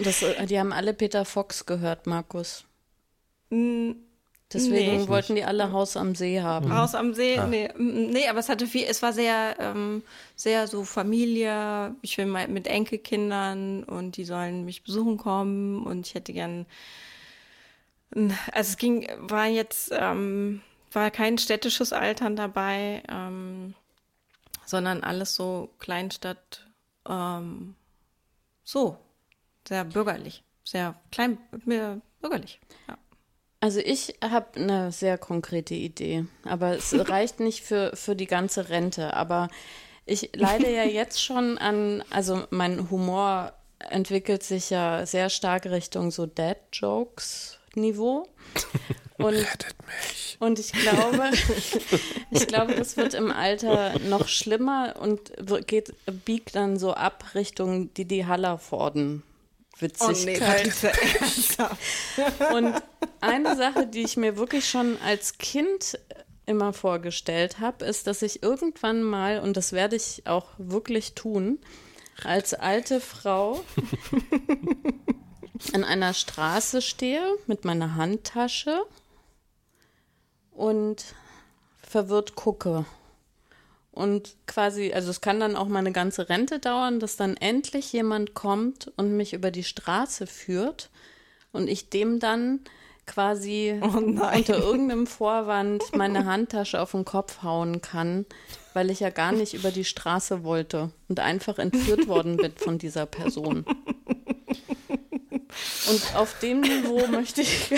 [0.04, 2.66] Das, äh, die haben alle Peter Fox gehört, Markus.
[3.50, 3.92] Mm,
[4.54, 5.08] Deswegen Nee.
[5.08, 6.72] wollten die alle Haus am See haben.
[6.74, 10.04] Haus am See, nee, mm, nee, aber es hatte viel, es war sehr, ähm,
[10.36, 16.06] sehr so Familie, ich will mal mit Enkelkindern und die sollen mich besuchen kommen und
[16.08, 16.68] ich hätte gern,
[18.14, 23.74] also es ging, war jetzt, ähm, war kein städtisches Altern dabei, ähm,
[24.66, 26.68] sondern alles so Kleinstadt,
[27.10, 27.76] ähm,
[28.64, 28.98] so,
[29.68, 31.40] sehr bürgerlich, sehr klein,
[32.22, 32.65] bürgerlich, ja.
[33.66, 38.70] Also ich habe eine sehr konkrete Idee, aber es reicht nicht für, für die ganze
[38.70, 39.16] Rente.
[39.16, 39.48] Aber
[40.06, 46.12] ich leide ja jetzt schon an, also mein Humor entwickelt sich ja sehr stark Richtung
[46.12, 48.28] so Dad-Jokes-Niveau.
[49.18, 50.36] Und, Rettet mich.
[50.42, 51.32] und ich glaube,
[52.32, 55.32] ich glaube, das wird im Alter noch schlimmer und
[55.68, 55.94] geht,
[56.26, 59.24] biegt dann so ab Richtung Didi Hallervorden.
[59.80, 60.74] Witzigkeit.
[62.54, 62.74] Und
[63.22, 66.00] eine Sache, die ich mir wirklich schon als Kind
[66.46, 71.60] immer vorgestellt habe, ist, dass ich irgendwann mal, und das werde ich auch wirklich tun,
[72.24, 73.64] als alte Frau
[75.74, 78.86] an einer Straße stehe mit meiner Handtasche
[80.52, 81.04] und
[81.82, 82.86] verwirrt gucke.
[83.96, 87.94] Und quasi, also es kann dann auch mal eine ganze Rente dauern, dass dann endlich
[87.94, 90.90] jemand kommt und mich über die Straße führt
[91.54, 92.60] und ich dem dann
[93.06, 98.26] quasi Oh unter irgendeinem Vorwand meine Handtasche auf den Kopf hauen kann,
[98.74, 102.78] weil ich ja gar nicht über die Straße wollte und einfach entführt worden bin von
[102.78, 103.66] dieser Person.
[105.88, 107.70] Und auf dem Niveau möchte ich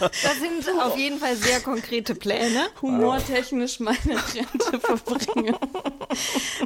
[0.00, 2.68] Das sind auf jeden Fall sehr konkrete Pläne.
[2.82, 5.58] humortechnisch meine Rente verbringe.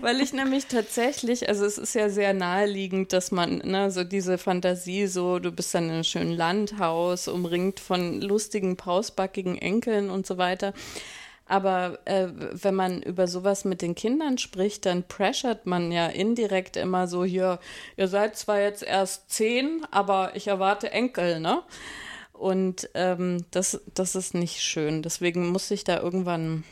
[0.01, 4.39] Weil ich nämlich tatsächlich, also es ist ja sehr naheliegend, dass man, ne, so diese
[4.39, 10.27] Fantasie, so du bist dann in einem schönen Landhaus, umringt von lustigen, pausbackigen Enkeln und
[10.27, 10.73] so weiter.
[11.47, 16.77] Aber äh, wenn man über sowas mit den Kindern spricht, dann pressurt man ja indirekt
[16.77, 17.59] immer so hier,
[17.97, 21.63] ihr seid zwar jetzt erst zehn, aber ich erwarte Enkel, ne?
[22.33, 25.03] Und ähm, das, das ist nicht schön.
[25.03, 26.65] Deswegen muss ich da irgendwann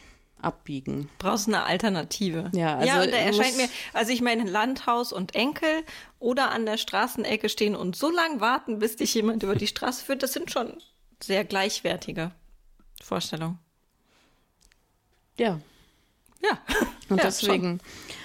[0.43, 1.09] abbiegen.
[1.19, 2.51] Brauchst eine Alternative.
[2.53, 5.85] Ja, also ja, und da erscheint mir, also ich meine, Landhaus und Enkel
[6.19, 10.05] oder an der Straßenecke stehen und so lange warten, bis dich jemand über die Straße
[10.05, 10.77] führt, das sind schon
[11.23, 12.33] sehr gleichwertige
[13.01, 13.59] Vorstellungen.
[15.43, 15.61] Ja.
[16.41, 16.59] Ja.
[17.09, 17.81] Und Ja, deswegen.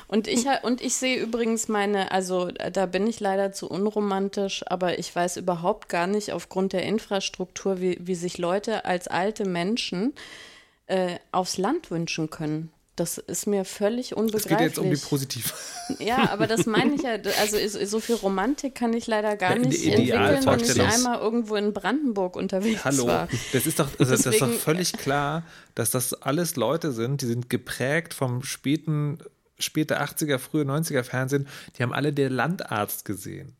[0.07, 4.99] Und ich, und ich sehe übrigens meine, also da bin ich leider zu unromantisch, aber
[4.99, 10.13] ich weiß überhaupt gar nicht aufgrund der Infrastruktur, wie, wie sich Leute als alte Menschen
[10.85, 12.71] äh, aufs Land wünschen können.
[12.97, 14.57] Das ist mir völlig Es unbegreiflich.
[14.57, 15.53] geht jetzt um die positiv.
[15.99, 19.59] Ja, aber das meine ich ja, also so- viel Romantik kann ich leider gar Ja,
[19.59, 23.29] nicht entwickeln, wenn ich einmal irgendwo in Brandenburg unterwegs Hallo, war.
[23.53, 25.43] das ist doch, also das ist doch Deswegen- völlig klar,
[25.75, 29.19] dass das alles Leute sind, die sind geprägt vom späten,
[29.59, 33.55] späte 80er, frühe 90er Fernsehen, die haben alle der Landarzt gesehen.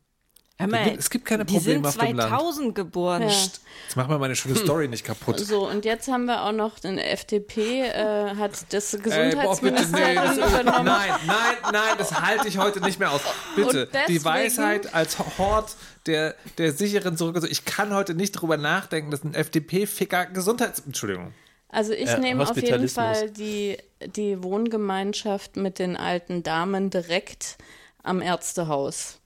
[0.60, 2.30] Hör mal, Es gibt keine die Probleme sind auf dem Land.
[2.30, 3.22] 2000 geboren.
[3.22, 3.28] Ja.
[3.28, 3.60] Jetzt
[3.94, 5.38] mach mal meine schöne Story nicht kaputt.
[5.38, 10.36] So, und jetzt haben wir auch noch, den FDP äh, hat das nee, Gesundheitsministerium das,
[10.36, 10.84] übernommen.
[10.86, 13.20] nein, nein, nein, das halte ich heute nicht mehr aus.
[13.54, 17.36] Bitte, deswegen- die Weisheit als Hort der, der sicheren Zurück.
[17.36, 20.80] Also ich kann heute nicht drüber nachdenken, dass ein FDP-Ficker Gesundheits...
[20.84, 21.32] Entschuldigung.
[21.68, 22.88] Also ich Äh, nehme auf jeden.
[22.88, 23.76] Fall die,
[24.16, 27.58] die Wohngemeinschaft mit den alten Damen direkt
[28.02, 29.18] am Ärztehaus.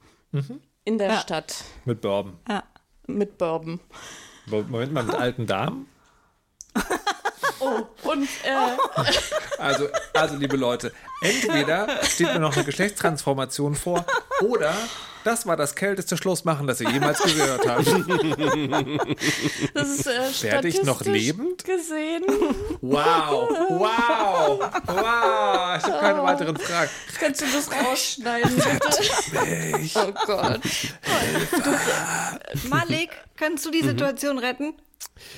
[0.85, 1.21] In der Ja.
[1.21, 1.65] Stadt.
[1.85, 2.39] Mit Bourbon.
[2.49, 2.65] Ja.
[3.07, 3.81] Mit Bourbon.
[4.47, 5.87] Moment mal, mit alten Damen?
[8.03, 8.77] Und äh,
[9.59, 14.05] Also, also, liebe Leute, entweder steht mir noch eine Geschlechtstransformation vor
[14.41, 14.75] oder
[15.25, 17.87] das war das kälteste Schlussmachen, das ihr jemals gehört habt.
[19.75, 21.65] das ist äh, Werde ich noch lebend?
[21.65, 22.25] gesehen.
[22.81, 25.79] Wow, wow, wow.
[25.79, 26.91] Ich habe keine weiteren Fragen.
[27.19, 29.91] Kannst du das rausschneiden, bitte?
[29.95, 30.61] Oh Gott.
[32.69, 34.75] Malik, kannst du die Situation retten?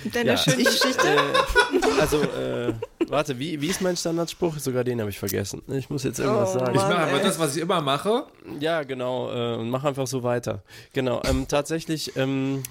[0.05, 1.07] Mit deiner Ja, schönen ich, Geschichte?
[1.07, 2.75] Äh, also, äh,
[3.09, 4.59] warte, wie, wie ist mein Standardspruch?
[4.59, 5.63] Sogar den habe ich vergessen.
[5.69, 6.75] Ich muss jetzt irgendwas Oh, sagen.
[6.75, 8.27] Ich mache aber das, was ich immer mache.
[8.61, 9.31] Ja, genau.
[9.33, 10.63] Äh, und mach einfach so weiter.
[10.93, 11.23] Genau.
[11.25, 12.63] Ähm, tatsächlich ähm,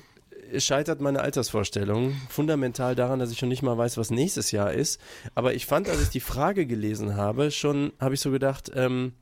[0.58, 5.00] scheitert meine Altersvorstellung fundamental daran, dass ich schon nicht mal weiß, was nächstes Jahr ist.
[5.36, 9.14] Aber ich fand, als ich die Frage gelesen habe, schon habe ich so gedacht, ähm,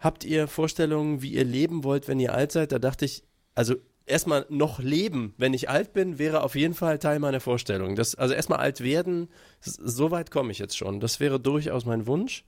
[0.00, 2.72] habt ihr Vorstellungen, wie ihr leben wollt, wenn ihr alt seid?
[2.72, 3.22] Da dachte ich,
[3.54, 3.74] also
[4.06, 7.96] erstmal noch leben, wenn ich alt bin, wäre auf jeden Fall Teil meiner Vorstellung.
[7.96, 9.28] Das, also erstmal alt werden,
[9.60, 11.00] so weit komme ich jetzt schon.
[11.00, 12.44] Das wäre durchaus mein Wunsch.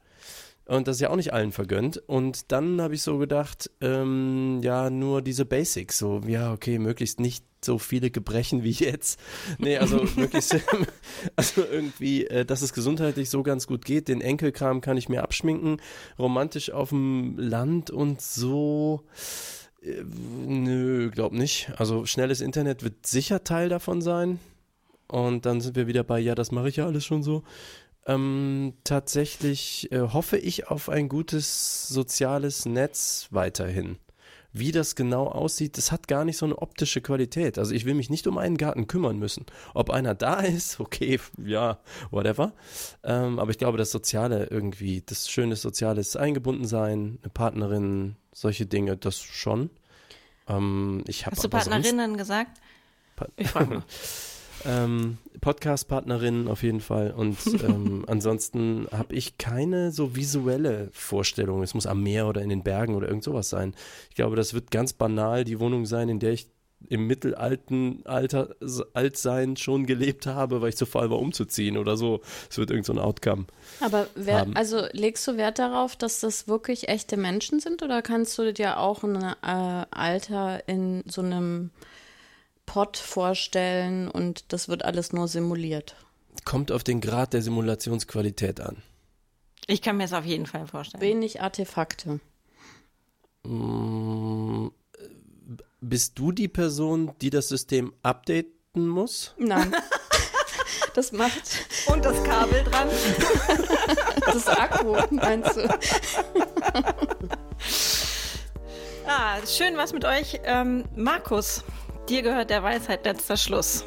[0.66, 1.98] Und das ist ja auch nicht allen vergönnt.
[2.08, 5.96] Und dann habe ich so gedacht, ähm, ja, nur diese Basics.
[5.96, 9.20] So, ja, okay, möglichst nicht so viele Gebrechen wie jetzt.
[9.58, 10.56] Nee, also möglichst,
[11.36, 14.08] also irgendwie, äh, dass es gesundheitlich so ganz gut geht.
[14.08, 15.80] Den Enkelkram kann ich mir abschminken.
[16.18, 19.04] Romantisch auf dem Land und so.
[20.46, 21.70] Nö, glaub nicht.
[21.76, 24.40] Also schnelles Internet wird sicher Teil davon sein.
[25.08, 27.44] Und dann sind wir wieder bei, ja, das mache ich ja alles schon so.
[28.06, 33.98] Ähm, tatsächlich äh, hoffe ich auf ein gutes soziales Netz weiterhin.
[34.52, 37.58] Wie das genau aussieht, das hat gar nicht so eine optische Qualität.
[37.58, 39.44] Also ich will mich nicht um einen Garten kümmern müssen.
[39.74, 41.78] Ob einer da ist, okay, ja,
[42.10, 42.52] whatever.
[43.04, 48.96] Ähm, aber ich glaube, das Soziale irgendwie, das schöne soziales Eingebundensein, eine Partnerin, solche Dinge,
[48.96, 49.70] das schon.
[50.46, 52.60] Ähm, ich habe Hast du Partnerinnen gesagt?
[53.36, 53.82] Ich frage mal.
[54.66, 57.12] ähm, Podcast-Partnerin auf jeden Fall.
[57.12, 61.62] Und ähm, ansonsten habe ich keine so visuelle Vorstellung.
[61.62, 63.74] Es muss am Meer oder in den Bergen oder irgend sowas sein.
[64.10, 66.50] Ich glaube, das wird ganz banal die Wohnung sein, in der ich
[66.88, 68.56] im mittelalten Alter,
[68.94, 72.20] Altsein schon gelebt habe, weil ich zu faul war umzuziehen oder so.
[72.50, 73.46] Es wird irgend so ein Outcome.
[73.80, 74.56] Aber wer, haben.
[74.56, 78.78] also legst du Wert darauf, dass das wirklich echte Menschen sind oder kannst du dir
[78.78, 81.70] auch ein äh, Alter in so einem
[82.66, 85.96] Pott vorstellen und das wird alles nur simuliert?
[86.44, 88.82] Kommt auf den Grad der Simulationsqualität an.
[89.66, 91.02] Ich kann mir das auf jeden Fall vorstellen.
[91.02, 92.20] Wenig Artefakte.
[93.44, 94.68] Mm,
[95.80, 99.34] Bist du die Person, die das System updaten muss?
[99.38, 99.74] Nein.
[100.94, 101.42] Das macht
[101.86, 102.88] Und das Kabel dran.
[104.24, 105.68] das Akku, meinst du?
[109.08, 110.40] Ah, schön was mit euch.
[110.42, 111.62] Ähm, Markus,
[112.08, 113.84] dir gehört der Weisheit letzter Schluss.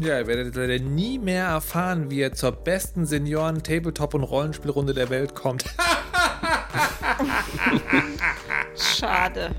[0.00, 4.94] Ja, ihr werdet leider nie mehr erfahren, wie ihr zur besten Senioren-, Tabletop- und Rollenspielrunde
[4.94, 5.64] der Welt kommt.
[8.76, 9.50] Schade.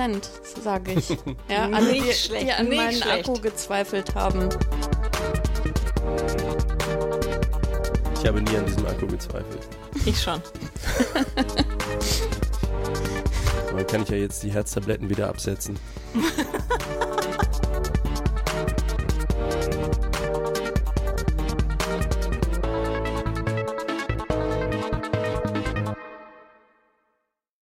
[0.00, 0.30] Prozent,
[0.64, 1.10] sage ich.
[1.50, 3.28] Ja, alle, Nicht die, schlecht, die an nicht meinen schlecht.
[3.28, 4.48] Akku gezweifelt haben.
[8.18, 9.68] Ich habe nie an diesem Akku gezweifelt.
[10.06, 10.40] Ich schon.
[13.70, 15.78] Aber kann ich ja jetzt die Herztabletten wieder absetzen.